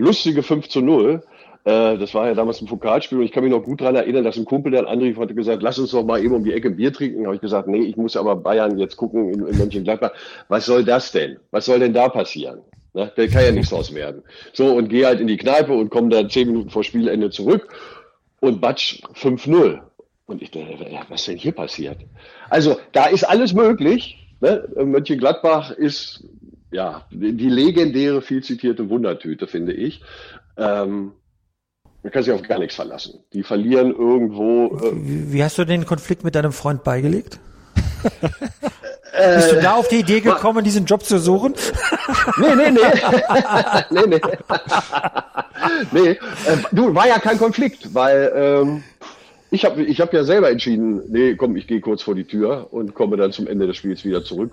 lustige 0.00 0.42
5 0.42 0.68
zu 0.68 0.80
0 0.80 1.22
äh, 1.64 1.98
das 1.98 2.14
war 2.14 2.26
ja 2.26 2.34
damals 2.34 2.60
ein 2.60 2.66
Pokalspiel 2.66 3.18
und 3.18 3.24
ich 3.24 3.32
kann 3.32 3.44
mich 3.44 3.52
noch 3.52 3.62
gut 3.62 3.80
daran 3.80 3.96
erinnern, 3.96 4.24
dass 4.24 4.36
ein 4.36 4.46
Kumpel, 4.46 4.72
der 4.72 4.88
André 4.88 5.16
hatte 5.16 5.34
gesagt, 5.34 5.62
lass 5.62 5.78
uns 5.78 5.90
doch 5.90 6.04
mal 6.04 6.22
eben 6.22 6.34
um 6.34 6.44
die 6.44 6.52
Ecke 6.52 6.70
Bier 6.70 6.92
trinken. 6.92 7.26
Habe 7.26 7.34
ich 7.34 7.40
gesagt, 7.40 7.68
nee, 7.68 7.82
ich 7.82 7.96
muss 7.96 8.16
aber 8.16 8.36
Bayern 8.36 8.78
jetzt 8.78 8.96
gucken 8.96 9.32
in, 9.32 9.46
in 9.46 9.58
Mönchengladbach. 9.58 10.12
Was 10.48 10.66
soll 10.66 10.84
das 10.84 11.12
denn? 11.12 11.38
Was 11.50 11.66
soll 11.66 11.80
denn 11.80 11.92
da 11.92 12.08
passieren? 12.08 12.60
Ne? 12.94 13.12
Da 13.14 13.26
kann 13.26 13.44
ja 13.44 13.52
nichts 13.52 13.70
draus 13.70 13.94
werden. 13.94 14.22
So, 14.52 14.72
und 14.74 14.88
gehe 14.88 15.06
halt 15.06 15.20
in 15.20 15.26
die 15.26 15.36
Kneipe 15.36 15.72
und 15.72 15.90
komme 15.90 16.08
dann 16.08 16.30
zehn 16.30 16.48
Minuten 16.48 16.70
vor 16.70 16.82
Spielende 16.82 17.30
zurück 17.30 17.68
und 18.40 18.60
batsch 18.60 19.02
5-0. 19.14 19.80
Und 20.26 20.42
ich 20.42 20.50
dachte, 20.50 20.78
was 21.08 21.24
denn 21.24 21.36
hier 21.36 21.52
passiert? 21.52 21.98
Also, 22.48 22.78
da 22.92 23.06
ist 23.06 23.24
alles 23.24 23.52
möglich. 23.52 24.16
Ne? 24.40 24.66
Mönchengladbach 24.76 25.72
ist 25.72 26.24
ja 26.70 27.04
die 27.10 27.48
legendäre, 27.48 28.22
viel 28.22 28.42
zitierte 28.42 28.88
Wundertüte, 28.88 29.46
finde 29.46 29.72
ich. 29.72 30.02
Ähm, 30.56 31.12
man 32.02 32.12
kann 32.12 32.22
sich 32.22 32.32
auf 32.32 32.42
gar 32.42 32.58
nichts 32.58 32.76
verlassen. 32.76 33.20
Die 33.32 33.42
verlieren 33.42 33.90
irgendwo. 33.90 34.78
Äh 34.78 34.92
Wie 34.94 35.44
hast 35.44 35.58
du 35.58 35.64
den 35.64 35.84
Konflikt 35.84 36.24
mit 36.24 36.34
deinem 36.34 36.52
Freund 36.52 36.82
beigelegt? 36.82 37.38
Bist 39.34 39.52
du 39.52 39.60
da 39.60 39.74
auf 39.74 39.88
die 39.88 39.96
Idee 39.96 40.20
gekommen, 40.20 40.64
diesen 40.64 40.86
Job 40.86 41.04
zu 41.04 41.18
suchen? 41.18 41.54
nee, 42.38 42.54
nee, 42.54 42.70
nee. 42.70 42.80
nee, 43.90 44.06
nee. 44.06 44.20
nee. 45.90 46.10
Äh, 46.10 46.18
du, 46.72 46.94
war 46.94 47.06
ja 47.06 47.18
kein 47.18 47.38
Konflikt, 47.38 47.92
weil 47.94 48.32
ähm, 48.34 48.82
ich 49.50 49.64
habe 49.64 49.82
ich 49.82 50.00
hab 50.00 50.12
ja 50.12 50.22
selber 50.22 50.50
entschieden, 50.50 51.02
nee, 51.08 51.34
komm, 51.34 51.56
ich 51.56 51.66
gehe 51.66 51.80
kurz 51.80 52.02
vor 52.02 52.14
die 52.14 52.24
Tür 52.24 52.68
und 52.70 52.94
komme 52.94 53.16
dann 53.16 53.32
zum 53.32 53.48
Ende 53.48 53.66
des 53.66 53.76
Spiels 53.76 54.04
wieder 54.04 54.22
zurück. 54.22 54.52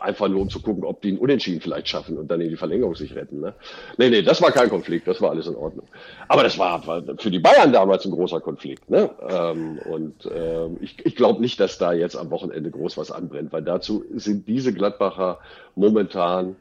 Einfach 0.00 0.28
nur, 0.28 0.42
um 0.42 0.50
zu 0.50 0.60
gucken, 0.60 0.84
ob 0.84 1.00
die 1.00 1.08
einen 1.08 1.18
Unentschieden 1.18 1.60
vielleicht 1.60 1.88
schaffen 1.88 2.18
und 2.18 2.30
dann 2.30 2.40
in 2.40 2.50
die 2.50 2.56
Verlängerung 2.56 2.94
sich 2.94 3.14
retten. 3.14 3.40
Ne? 3.40 3.54
Nee, 3.96 4.10
nee, 4.10 4.22
das 4.22 4.42
war 4.42 4.52
kein 4.52 4.68
Konflikt, 4.68 5.08
das 5.08 5.20
war 5.22 5.30
alles 5.30 5.46
in 5.46 5.54
Ordnung. 5.54 5.86
Aber 6.28 6.42
das 6.42 6.58
war, 6.58 6.82
für 7.18 7.30
die 7.30 7.38
Bayern 7.38 7.72
damals 7.72 8.04
ein 8.04 8.10
großer 8.10 8.40
Konflikt. 8.40 8.90
Ne? 8.90 9.10
Ähm, 9.28 9.78
und 9.90 10.28
ähm, 10.34 10.76
ich, 10.80 11.04
ich 11.04 11.16
glaube 11.16 11.40
nicht, 11.40 11.58
dass 11.58 11.78
da 11.78 11.92
jetzt 11.92 12.16
am 12.16 12.30
Wochenende 12.30 12.70
groß 12.70 12.98
was 12.98 13.10
anbrennt, 13.10 13.52
weil 13.52 13.62
dazu 13.62 14.04
sind 14.14 14.46
diese 14.48 14.72
Gladbacher 14.72 15.38
momentan 15.74 16.56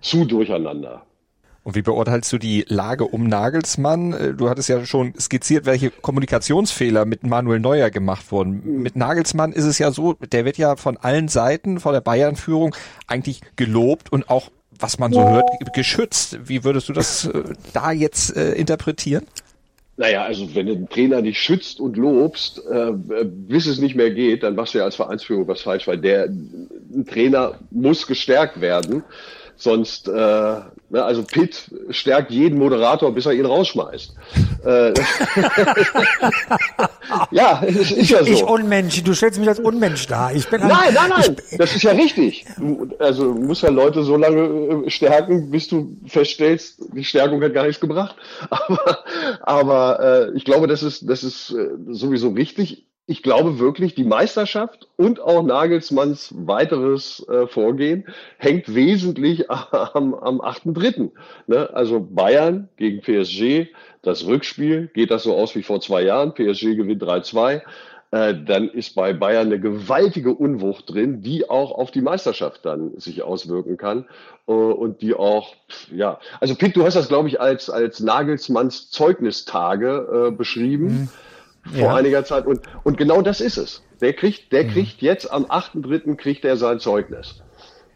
zu 0.00 0.24
durcheinander. 0.24 1.02
Und 1.64 1.74
wie 1.74 1.82
beurteilst 1.82 2.32
du 2.32 2.38
die 2.38 2.64
Lage 2.68 3.04
um 3.04 3.26
Nagelsmann? 3.26 4.12
Äh, 4.12 4.34
du 4.34 4.48
hattest 4.48 4.68
ja 4.68 4.84
schon 4.86 5.14
skizziert, 5.18 5.66
welche 5.66 5.90
Kommunikationsfehler 5.90 7.04
mit 7.04 7.24
Manuel 7.24 7.60
Neuer 7.60 7.90
gemacht 7.90 8.30
wurden. 8.32 8.82
Mit 8.82 8.96
Nagelsmann 8.96 9.52
ist 9.52 9.64
es 9.64 9.78
ja 9.78 9.90
so, 9.90 10.14
der 10.14 10.44
wird 10.44 10.56
ja 10.56 10.76
von 10.76 10.96
allen 10.96 11.28
Seiten, 11.28 11.80
von 11.80 11.92
der 11.92 12.00
Bayern-Führung 12.00 12.74
eigentlich 13.06 13.40
gelobt 13.56 14.10
und 14.10 14.30
auch, 14.30 14.50
was 14.78 14.98
man 14.98 15.12
so 15.12 15.28
hört, 15.28 15.50
geschützt. 15.74 16.38
Wie 16.44 16.64
würdest 16.64 16.88
du 16.88 16.92
das 16.92 17.26
äh, 17.26 17.42
da 17.72 17.92
jetzt 17.92 18.36
äh, 18.36 18.52
interpretieren? 18.52 19.26
Naja, 19.98 20.22
also 20.22 20.54
wenn 20.54 20.66
du 20.66 20.76
den 20.76 20.88
Trainer 20.88 21.20
nicht 21.20 21.40
schützt 21.40 21.80
und 21.80 21.96
lobst, 21.96 22.62
äh, 22.70 22.92
bis 23.24 23.66
es 23.66 23.80
nicht 23.80 23.96
mehr 23.96 24.12
geht, 24.12 24.44
dann 24.44 24.54
machst 24.54 24.72
du 24.72 24.78
ja 24.78 24.84
als 24.84 24.94
Vereinsführung 24.94 25.48
was 25.48 25.62
falsch, 25.62 25.88
weil 25.88 25.98
der 25.98 26.26
ein 26.26 27.04
Trainer 27.04 27.58
muss 27.72 28.06
gestärkt 28.06 28.60
werden. 28.60 29.02
Sonst, 29.56 30.06
äh, 30.06 30.60
also 30.92 31.22
Pitt 31.22 31.70
stärkt 31.90 32.30
jeden 32.30 32.58
Moderator, 32.58 33.12
bis 33.12 33.26
er 33.26 33.32
ihn 33.32 33.44
rausschmeißt. 33.44 34.14
Äh, 34.64 34.94
ja, 37.30 37.62
es 37.66 37.92
ist 37.92 38.10
ja 38.10 38.24
so. 38.24 38.30
Ich 38.30 38.42
Unmensch, 38.42 39.02
du 39.02 39.14
stellst 39.14 39.38
mich 39.38 39.48
als 39.48 39.60
Unmensch 39.60 40.06
dar. 40.06 40.34
Ich 40.34 40.48
bin 40.48 40.60
nein, 40.60 40.94
nein, 40.94 41.10
nein, 41.10 41.36
das 41.58 41.76
ist 41.76 41.82
ja 41.82 41.92
richtig. 41.92 42.46
Also 42.98 43.34
du 43.34 43.40
musst 43.40 43.62
ja 43.62 43.70
Leute 43.70 44.02
so 44.02 44.16
lange 44.16 44.86
äh, 44.86 44.90
stärken, 44.90 45.50
bis 45.50 45.68
du 45.68 45.96
feststellst, 46.06 46.82
die 46.94 47.04
Stärkung 47.04 47.42
hat 47.42 47.52
gar 47.52 47.66
nichts 47.66 47.80
gebracht. 47.80 48.16
Aber, 48.50 49.04
aber 49.42 50.00
äh, 50.00 50.36
ich 50.36 50.44
glaube, 50.44 50.66
das 50.66 50.82
ist, 50.82 51.08
das 51.08 51.22
ist 51.22 51.50
äh, 51.50 51.68
sowieso 51.88 52.30
richtig 52.30 52.86
ich 53.08 53.22
glaube 53.22 53.58
wirklich, 53.58 53.94
die 53.94 54.04
Meisterschaft 54.04 54.86
und 54.96 55.18
auch 55.18 55.42
Nagelsmanns 55.42 56.34
weiteres 56.36 57.26
äh, 57.26 57.46
Vorgehen 57.46 58.04
hängt 58.36 58.74
wesentlich 58.74 59.50
am, 59.50 60.12
am 60.12 60.42
8.3. 60.42 61.10
Ne? 61.46 61.70
Also 61.72 62.00
Bayern 62.00 62.68
gegen 62.76 63.00
PSG, 63.00 63.72
das 64.02 64.26
Rückspiel, 64.26 64.90
geht 64.92 65.10
das 65.10 65.22
so 65.22 65.34
aus 65.34 65.56
wie 65.56 65.62
vor 65.62 65.80
zwei 65.80 66.02
Jahren, 66.02 66.34
PSG 66.34 66.76
gewinnt 66.76 67.02
3-2. 67.02 67.62
Äh, 68.10 68.34
dann 68.44 68.68
ist 68.68 68.94
bei 68.94 69.14
Bayern 69.14 69.46
eine 69.46 69.58
gewaltige 69.58 70.34
Unwucht 70.34 70.92
drin, 70.92 71.22
die 71.22 71.48
auch 71.48 71.72
auf 71.72 71.90
die 71.90 72.02
Meisterschaft 72.02 72.66
dann 72.66 73.00
sich 73.00 73.22
auswirken 73.22 73.78
kann 73.78 74.04
äh, 74.46 74.52
und 74.52 75.00
die 75.00 75.14
auch, 75.14 75.54
ja, 75.90 76.20
also 76.40 76.54
Pitt, 76.56 76.76
du 76.76 76.84
hast 76.84 76.94
das, 76.94 77.08
glaube 77.08 77.28
ich, 77.28 77.40
als, 77.40 77.70
als 77.70 78.00
Nagelsmanns 78.00 78.90
Zeugnistage 78.90 80.28
äh, 80.28 80.30
beschrieben. 80.30 80.86
Mhm 80.86 81.08
vor 81.64 81.78
ja. 81.78 81.94
einiger 81.94 82.24
Zeit. 82.24 82.46
Und, 82.46 82.60
und 82.84 82.96
genau 82.96 83.22
das 83.22 83.40
ist 83.40 83.56
es. 83.56 83.82
Der 84.00 84.12
kriegt, 84.12 84.52
der 84.52 84.64
mhm. 84.64 84.70
kriegt 84.70 85.02
jetzt 85.02 85.30
am 85.30 85.44
8.3. 85.46 86.16
kriegt 86.16 86.44
er 86.44 86.56
sein 86.56 86.80
Zeugnis. 86.80 87.42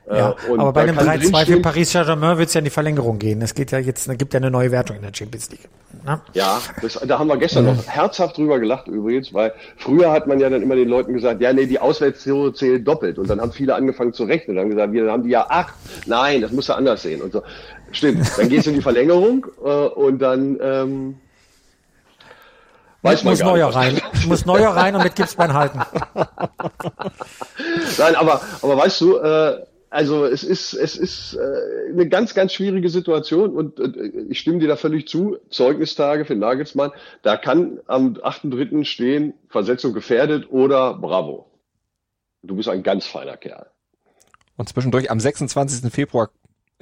Äh, 0.08 0.18
ja, 0.18 0.30
äh, 0.48 0.52
aber 0.58 0.72
bei 0.72 0.82
einem 0.82 0.98
3-2 0.98 1.46
für 1.46 1.60
Paris 1.60 1.92
Saint-Germain 1.92 2.36
wird 2.36 2.48
es 2.48 2.54
ja 2.54 2.58
in 2.58 2.64
die 2.64 2.70
Verlängerung 2.70 3.18
gehen. 3.18 3.40
Es 3.40 3.54
geht 3.54 3.70
ja 3.70 3.78
jetzt, 3.78 4.08
es 4.08 4.18
gibt 4.18 4.34
ja 4.34 4.40
eine 4.40 4.50
neue 4.50 4.70
Wertung 4.72 4.96
in 4.96 5.02
der 5.02 5.12
Champions 5.14 5.50
League. 5.50 5.68
Na? 6.04 6.20
Ja, 6.32 6.60
das, 6.80 6.94
da 6.94 7.18
haben 7.18 7.28
wir 7.28 7.36
gestern 7.36 7.64
mhm. 7.64 7.76
noch 7.76 7.86
herzhaft 7.86 8.36
drüber 8.36 8.58
gelacht 8.58 8.88
übrigens, 8.88 9.32
weil 9.32 9.52
früher 9.76 10.10
hat 10.10 10.26
man 10.26 10.40
ja 10.40 10.50
dann 10.50 10.62
immer 10.62 10.74
den 10.74 10.88
Leuten 10.88 11.12
gesagt, 11.12 11.40
ja, 11.40 11.52
nee, 11.52 11.66
die 11.66 11.78
Auswärtstore 11.78 12.52
zählen 12.52 12.84
doppelt. 12.84 13.18
Und 13.18 13.30
dann 13.30 13.40
haben 13.40 13.52
viele 13.52 13.74
angefangen 13.76 14.12
zu 14.12 14.24
rechnen 14.24 14.56
und 14.56 14.64
haben 14.64 14.70
gesagt, 14.70 14.92
wir 14.92 15.10
haben 15.10 15.22
die 15.22 15.30
ja 15.30 15.46
acht. 15.48 15.74
Nein, 16.06 16.40
das 16.40 16.50
muss 16.50 16.66
ja 16.66 16.74
anders 16.74 17.02
sehen. 17.02 17.22
Und 17.22 17.32
so. 17.32 17.42
Stimmt, 17.92 18.26
dann 18.38 18.48
gehst 18.48 18.66
du 18.66 18.70
in 18.70 18.76
die 18.76 18.82
Verlängerung 18.82 19.46
äh, 19.62 19.68
und 19.68 20.18
dann 20.18 20.58
ähm, 20.62 21.14
Weiß 23.02 23.24
muss 23.24 23.40
neuer 23.40 23.74
rein. 23.74 24.00
muss 24.26 24.46
neuer 24.46 24.70
rein 24.70 24.94
und 24.94 25.02
mit 25.02 25.16
Gipsbein 25.16 25.52
halten. 25.52 25.80
Nein, 27.98 28.14
aber, 28.14 28.40
aber 28.62 28.76
weißt 28.76 29.00
du, 29.00 29.16
äh, 29.16 29.66
also 29.90 30.24
es 30.24 30.44
ist, 30.44 30.72
es 30.72 30.96
ist 30.96 31.34
äh, 31.34 31.90
eine 31.90 32.08
ganz, 32.08 32.32
ganz 32.32 32.52
schwierige 32.54 32.88
Situation 32.88 33.54
und 33.54 33.78
äh, 33.80 34.08
ich 34.30 34.38
stimme 34.38 34.58
dir 34.60 34.68
da 34.68 34.76
völlig 34.76 35.08
zu. 35.08 35.36
Zeugnistage 35.50 36.24
für 36.24 36.36
Nagelsmann, 36.36 36.92
da 37.22 37.36
kann 37.36 37.80
am 37.88 38.14
8.3. 38.14 38.84
stehen, 38.84 39.34
Versetzung 39.48 39.92
gefährdet 39.92 40.50
oder 40.50 40.94
Bravo. 40.94 41.50
Du 42.42 42.56
bist 42.56 42.68
ein 42.68 42.82
ganz 42.82 43.04
feiner 43.06 43.36
Kerl. 43.36 43.66
Und 44.56 44.68
zwischendurch 44.68 45.10
am 45.10 45.20
26. 45.20 45.92
Februar 45.92 46.30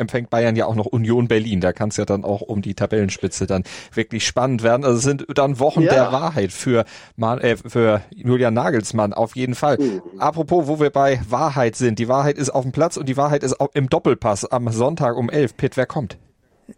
empfängt 0.01 0.31
Bayern 0.31 0.57
ja 0.57 0.67
auch 0.67 0.75
noch 0.75 0.87
Union 0.87 1.29
Berlin. 1.29 1.61
Da 1.61 1.73
kann 1.73 1.91
es 1.91 1.97
ja 1.97 2.05
dann 2.05 2.25
auch 2.25 2.41
um 2.41 2.63
die 2.63 2.75
Tabellenspitze 2.75 3.47
dann 3.47 3.65
wirklich 3.93 4.27
spannend 4.27 4.63
werden. 4.63 4.85
Also 4.85 4.99
es 4.99 5.05
sind 5.05 5.27
dann 5.35 5.59
Wochen 5.59 5.83
ja. 5.83 5.93
der 5.93 6.13
Wahrheit 6.13 6.53
für, 6.53 6.85
äh, 7.19 7.57
für 7.57 8.03
Julian 8.15 8.55
Nagelsmann 8.55 9.13
auf 9.13 9.37
jeden 9.37 9.55
Fall. 9.55 9.79
Mhm. 9.79 10.03
Apropos, 10.19 10.67
wo 10.67 10.81
wir 10.81 10.91
bei 10.91 11.21
Wahrheit 11.29 11.77
sind. 11.77 11.99
Die 11.99 12.09
Wahrheit 12.09 12.39
ist 12.39 12.51
auf 12.51 12.63
dem 12.63 12.73
Platz 12.73 12.97
und 12.97 13.09
die 13.09 13.17
Wahrheit 13.17 13.43
ist 13.43 13.61
auch 13.61 13.71
im 13.75 13.89
Doppelpass 13.89 14.45
am 14.47 14.71
Sonntag 14.73 15.17
um 15.17 15.31
11. 15.31 15.57
Pitt, 15.57 15.77
wer 15.77 15.87
kommt? 15.87 16.19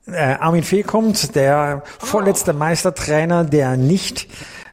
Äh, 0.06 0.36
Armin 0.40 0.62
Fee 0.62 0.82
kommt, 0.82 1.34
der 1.36 1.82
vorletzte 1.98 2.52
Meistertrainer, 2.52 3.44
der 3.44 3.76
nicht 3.76 4.28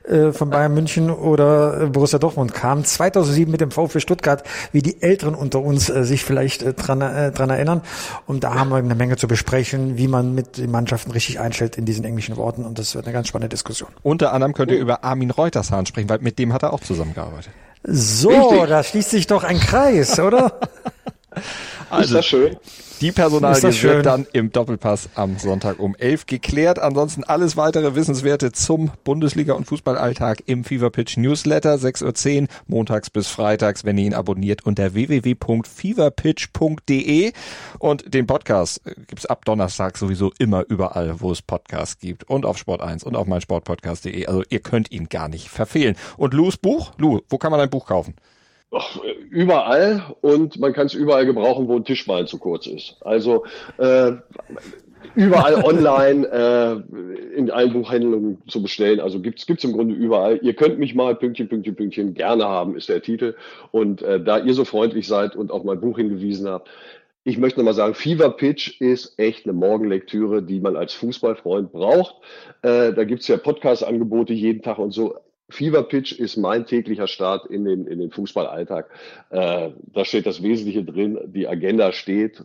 äh, 0.10 0.32
von 0.32 0.50
Bayern 0.50 0.74
München 0.74 1.10
oder 1.10 1.82
äh, 1.82 1.86
Borussia 1.88 2.20
Dortmund 2.20 2.54
kam. 2.54 2.84
2007 2.84 3.52
mit 3.52 3.62
dem 3.62 3.72
VfB 3.72 4.00
Stuttgart, 4.00 4.44
wie 4.72 4.82
die 4.82 5.02
Älteren 5.02 5.36
unter 5.36 5.62
uns 5.62 5.90
äh, 5.90 6.04
sich 6.04 6.24
vielleicht 6.24 6.64
äh, 6.64 6.74
dran, 6.74 7.02
äh, 7.02 7.32
dran 7.32 7.50
erinnern. 7.50 7.82
Und 8.26 8.44
da 8.44 8.56
haben 8.56 8.70
wir 8.70 8.78
eine 8.78 8.96
Menge 8.96 9.18
zu 9.18 9.28
besprechen, 9.28 9.98
wie 9.98 10.08
man 10.08 10.34
mit 10.34 10.58
den 10.58 10.72
Mannschaften 10.72 11.12
richtig 11.12 11.40
einstellt 11.40 11.78
in 11.78 11.86
diesen 11.86 12.06
englischen 12.06 12.38
Worten. 12.38 12.66
Und 12.66 12.80
das 12.80 12.96
wird 12.96 13.06
eine 13.06 13.14
ganz 13.14 13.28
spannende 13.28 13.50
Diskussion. 13.50 13.90
Unter 14.02 14.34
anderem 14.34 14.54
könnt 14.54 14.72
ihr 14.72 14.80
über 14.80 15.04
Armin 15.04 15.32
Reutershahn 15.32 15.86
sprechen, 15.86 16.10
weil 16.10 16.20
mit 16.20 16.40
dem 16.40 16.54
hat 16.54 16.64
er 16.64 16.74
auch 16.74 16.82
zusammengearbeitet. 16.82 17.52
So, 17.84 18.30
Richtig. 18.30 18.70
da 18.70 18.84
schließt 18.84 19.10
sich 19.10 19.28
doch 19.28 19.44
ein 19.44 19.60
Kreis, 19.60 20.20
oder? 20.20 20.60
Also, 21.90 22.04
ist 22.04 22.14
das 22.14 22.26
schön? 22.26 22.58
Die 23.02 23.12
Personalie 23.14 23.82
wird 23.82 24.06
dann 24.06 24.28
im 24.34 24.52
Doppelpass 24.52 25.08
am 25.16 25.38
Sonntag 25.38 25.80
um 25.80 25.96
11 25.96 26.26
geklärt. 26.26 26.80
Ansonsten 26.80 27.24
alles 27.24 27.56
weitere 27.56 27.96
Wissenswerte 27.96 28.52
zum 28.52 28.92
Bundesliga- 29.06 29.54
und 29.54 29.68
Fußballalltag 29.68 30.44
im 30.48 30.66
Fever 30.66 30.90
Pitch 30.90 31.16
Newsletter 31.16 31.76
6.10 31.76 32.42
Uhr 32.42 32.48
montags 32.68 33.10
bis 33.10 33.30
freitags, 33.30 33.86
wenn 33.86 33.98
ihr 33.98 34.08
ihn 34.08 34.14
abonniert 34.14 34.66
unter 34.66 34.94
www.feverpitch.de 34.94 37.32
und 37.80 38.14
den 38.14 38.28
Podcast 38.28 38.86
äh, 38.86 38.96
gibt's 39.08 39.26
ab 39.26 39.46
Donnerstag 39.46 39.98
sowieso 39.98 40.34
immer 40.38 40.66
überall, 40.68 41.22
wo 41.22 41.32
es 41.32 41.42
Podcasts 41.42 42.00
gibt 42.00 42.26
und 42.26 42.46
auf 42.46 42.58
Sport 42.58 42.82
1 42.82 43.06
und 43.06 43.16
auf 43.16 43.28
meinsportpodcast.de. 43.28 44.26
Also 44.26 44.44
ihr 44.50 44.60
könnt 44.60 44.92
ihn 44.92 45.08
gar 45.08 45.30
nicht 45.30 45.48
verfehlen. 45.48 45.96
Und 46.18 46.34
Lou's 46.34 46.58
Buch? 46.58 46.92
Lou, 46.98 47.22
wo 47.30 47.38
kann 47.38 47.52
man 47.52 47.62
dein 47.62 47.70
Buch 47.70 47.86
kaufen? 47.86 48.16
Ach, 48.72 49.00
überall 49.32 50.16
und 50.22 50.60
man 50.60 50.74
kann 50.74 50.86
es 50.86 50.94
überall 50.94 51.26
gebrauchen, 51.26 51.68
wo 51.68 51.76
ein 51.76 51.86
Tischbein 51.86 52.28
zu 52.28 52.38
kurz 52.38 52.68
ist. 52.68 52.98
Also 53.02 53.46
äh, 53.78 54.12
überall 55.16 55.56
online 55.64 56.28
äh, 56.28 57.36
in 57.36 57.50
allen 57.50 57.74
Buchhandlungen 57.74 58.42
zu 58.48 58.62
bestellen. 58.62 59.00
Also 59.00 59.22
gibt's 59.22 59.48
gibt's 59.48 59.64
im 59.64 59.74
Grunde 59.74 59.96
überall. 59.96 60.40
Ihr 60.44 60.54
könnt 60.54 60.78
mich 60.78 60.94
mal 60.94 61.16
Pünktchen, 61.16 61.50
Pünktchen, 61.50 61.76
Pünktchen 61.76 62.14
gerne 62.14 62.46
haben, 62.46 62.76
ist 62.76 62.90
der 62.90 63.02
Titel. 63.02 63.36
Und 63.72 64.04
äh, 64.04 64.24
da 64.24 64.38
ihr 64.38 64.54
so 64.54 64.66
freundlich 64.66 65.08
seid 65.08 65.36
und 65.36 65.52
auf 65.52 65.64
mein 65.64 65.82
Buch 65.82 65.98
hingewiesen 65.98 66.48
habt, 66.48 66.70
ich 67.24 67.38
möchte 67.38 67.60
nochmal 67.60 67.74
sagen, 67.74 67.96
Fever 67.96 68.30
Pitch 68.30 68.80
ist 68.80 69.20
echt 69.20 69.46
eine 69.46 69.54
Morgenlektüre, 69.54 70.42
die 70.42 70.60
man 70.60 70.76
als 70.76 70.94
Fußballfreund 70.94 71.72
braucht. 71.72 72.16
Äh, 72.62 72.94
da 72.94 73.04
gibt's 73.04 73.28
ja 73.28 73.38
Podcast-Angebote 73.38 74.34
jeden 74.34 74.62
Tag 74.62 74.80
und 74.80 74.92
so. 74.92 75.16
Fever 75.50 75.84
Pitch 75.84 76.12
ist 76.14 76.38
mein 76.38 76.66
täglicher 76.66 77.08
Start 77.08 77.46
in 77.48 77.66
den, 77.66 77.88
in 77.88 78.00
den 78.00 78.12
Fußballalltag. 78.12 78.90
Äh, 79.30 79.72
da 79.94 80.06
steht 80.06 80.26
das 80.26 80.44
Wesentliche 80.44 80.84
drin, 80.84 81.20
die 81.26 81.48
Agenda 81.48 81.92
steht. 81.92 82.44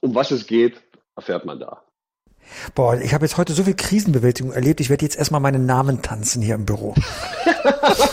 Um 0.00 0.14
was 0.14 0.30
es 0.30 0.46
geht, 0.46 0.82
erfährt 1.14 1.44
man 1.44 1.60
da. 1.60 1.82
Boah, 2.74 2.96
ich 3.00 3.12
habe 3.12 3.24
jetzt 3.24 3.38
heute 3.38 3.52
so 3.52 3.64
viel 3.64 3.74
Krisenbewältigung 3.74 4.52
erlebt. 4.52 4.80
Ich 4.80 4.90
werde 4.90 5.04
jetzt 5.04 5.16
erstmal 5.16 5.40
meinen 5.40 5.66
Namen 5.66 6.02
tanzen 6.02 6.42
hier 6.42 6.54
im 6.54 6.64
Büro. 6.64 6.94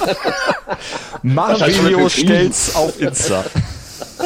Mario 1.21 2.10
für 2.10 2.10
stellt's 2.10 2.76
auf 2.76 2.99
Insta. 2.99 3.45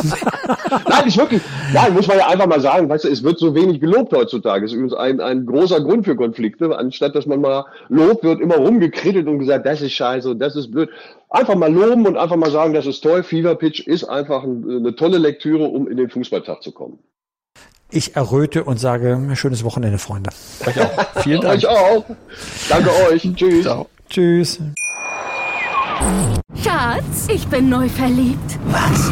Nein, 0.90 1.08
ist 1.08 1.18
wirklich, 1.18 1.42
ja, 1.74 1.88
muss 1.90 2.08
man 2.08 2.18
ja 2.18 2.28
einfach 2.28 2.48
mal 2.48 2.62
sagen, 2.62 2.90
weißt 2.90 3.06
du, 3.06 3.10
es 3.10 3.24
wird 3.24 3.40
so 3.40 3.56
wenig 3.56 3.80
gelobt 3.80 4.14
heutzutage. 4.14 4.62
Das 4.62 4.72
ist 4.72 4.78
übrigens 4.78 4.94
ein, 4.94 5.20
ein 5.20 5.46
großer 5.46 5.82
Grund 5.82 6.06
für 6.06 6.16
Konflikte. 6.16 6.78
Anstatt 6.78 7.16
dass 7.16 7.26
man 7.26 7.42
mal 7.42 7.66
lobt, 7.90 8.24
wird 8.24 8.42
immer 8.42 8.58
rumgekrittelt 8.58 9.28
und 9.28 9.40
gesagt, 9.40 9.66
das 9.66 9.82
ist 9.82 9.94
scheiße 9.94 10.32
und 10.32 10.40
das 10.40 10.56
ist 10.56 10.72
blöd. 10.72 10.90
Einfach 11.30 11.56
mal 11.56 11.72
loben 11.72 12.06
und 12.06 12.18
einfach 12.18 12.38
mal 12.38 12.52
sagen, 12.52 12.74
das 12.74 12.86
ist 12.86 13.02
toll. 13.02 13.24
Fever 13.24 13.56
Pitch 13.56 13.82
ist 13.82 14.06
einfach 14.06 14.44
ein, 14.44 14.66
eine 14.70 14.96
tolle 14.96 15.18
Lektüre, 15.18 15.66
um 15.66 15.88
in 15.88 15.98
den 15.98 16.10
Fußballtag 16.10 16.64
zu 16.64 16.72
kommen. 16.72 17.00
Ich 17.90 18.16
erröte 18.16 18.66
und 18.66 18.80
sage, 18.80 19.18
schönes 19.36 19.64
Wochenende, 19.64 19.98
Freunde. 19.98 20.30
Euch 20.66 20.80
auch. 20.82 21.06
Vielen 21.24 21.42
Dank. 21.42 21.58
Euch 21.58 21.68
auch. 21.68 22.06
Danke 22.70 22.90
euch. 23.10 23.30
Tschüss. 23.36 23.64
Ciao. 23.64 23.88
Tschüss. 24.10 24.60
Schatz, 26.64 27.28
ich 27.30 27.48
bin 27.48 27.70
neu 27.70 27.88
verliebt. 27.88 28.60
Was? 28.66 29.12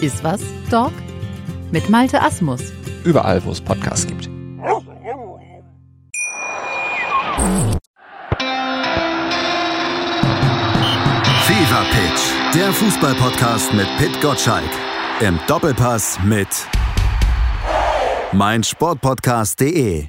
Ist 0.00 0.22
was, 0.22 0.42
Dog? 0.70 0.92
Mit 1.70 1.88
Malte 1.88 2.20
Asmus. 2.20 2.60
Überall, 3.04 3.42
wo 3.44 3.50
es 3.52 3.60
Podcasts 3.60 4.06
gibt. 4.06 4.28
Fever 11.46 11.84
Pitch, 11.90 12.54
der 12.54 12.72
Fußballpodcast 12.72 13.72
mit 13.72 13.86
Pit 13.98 14.20
Gottschalk. 14.20 14.68
Im 15.20 15.38
Doppelpass 15.46 16.18
mit 16.24 16.48
meinsportpodcast.de. 18.32 20.08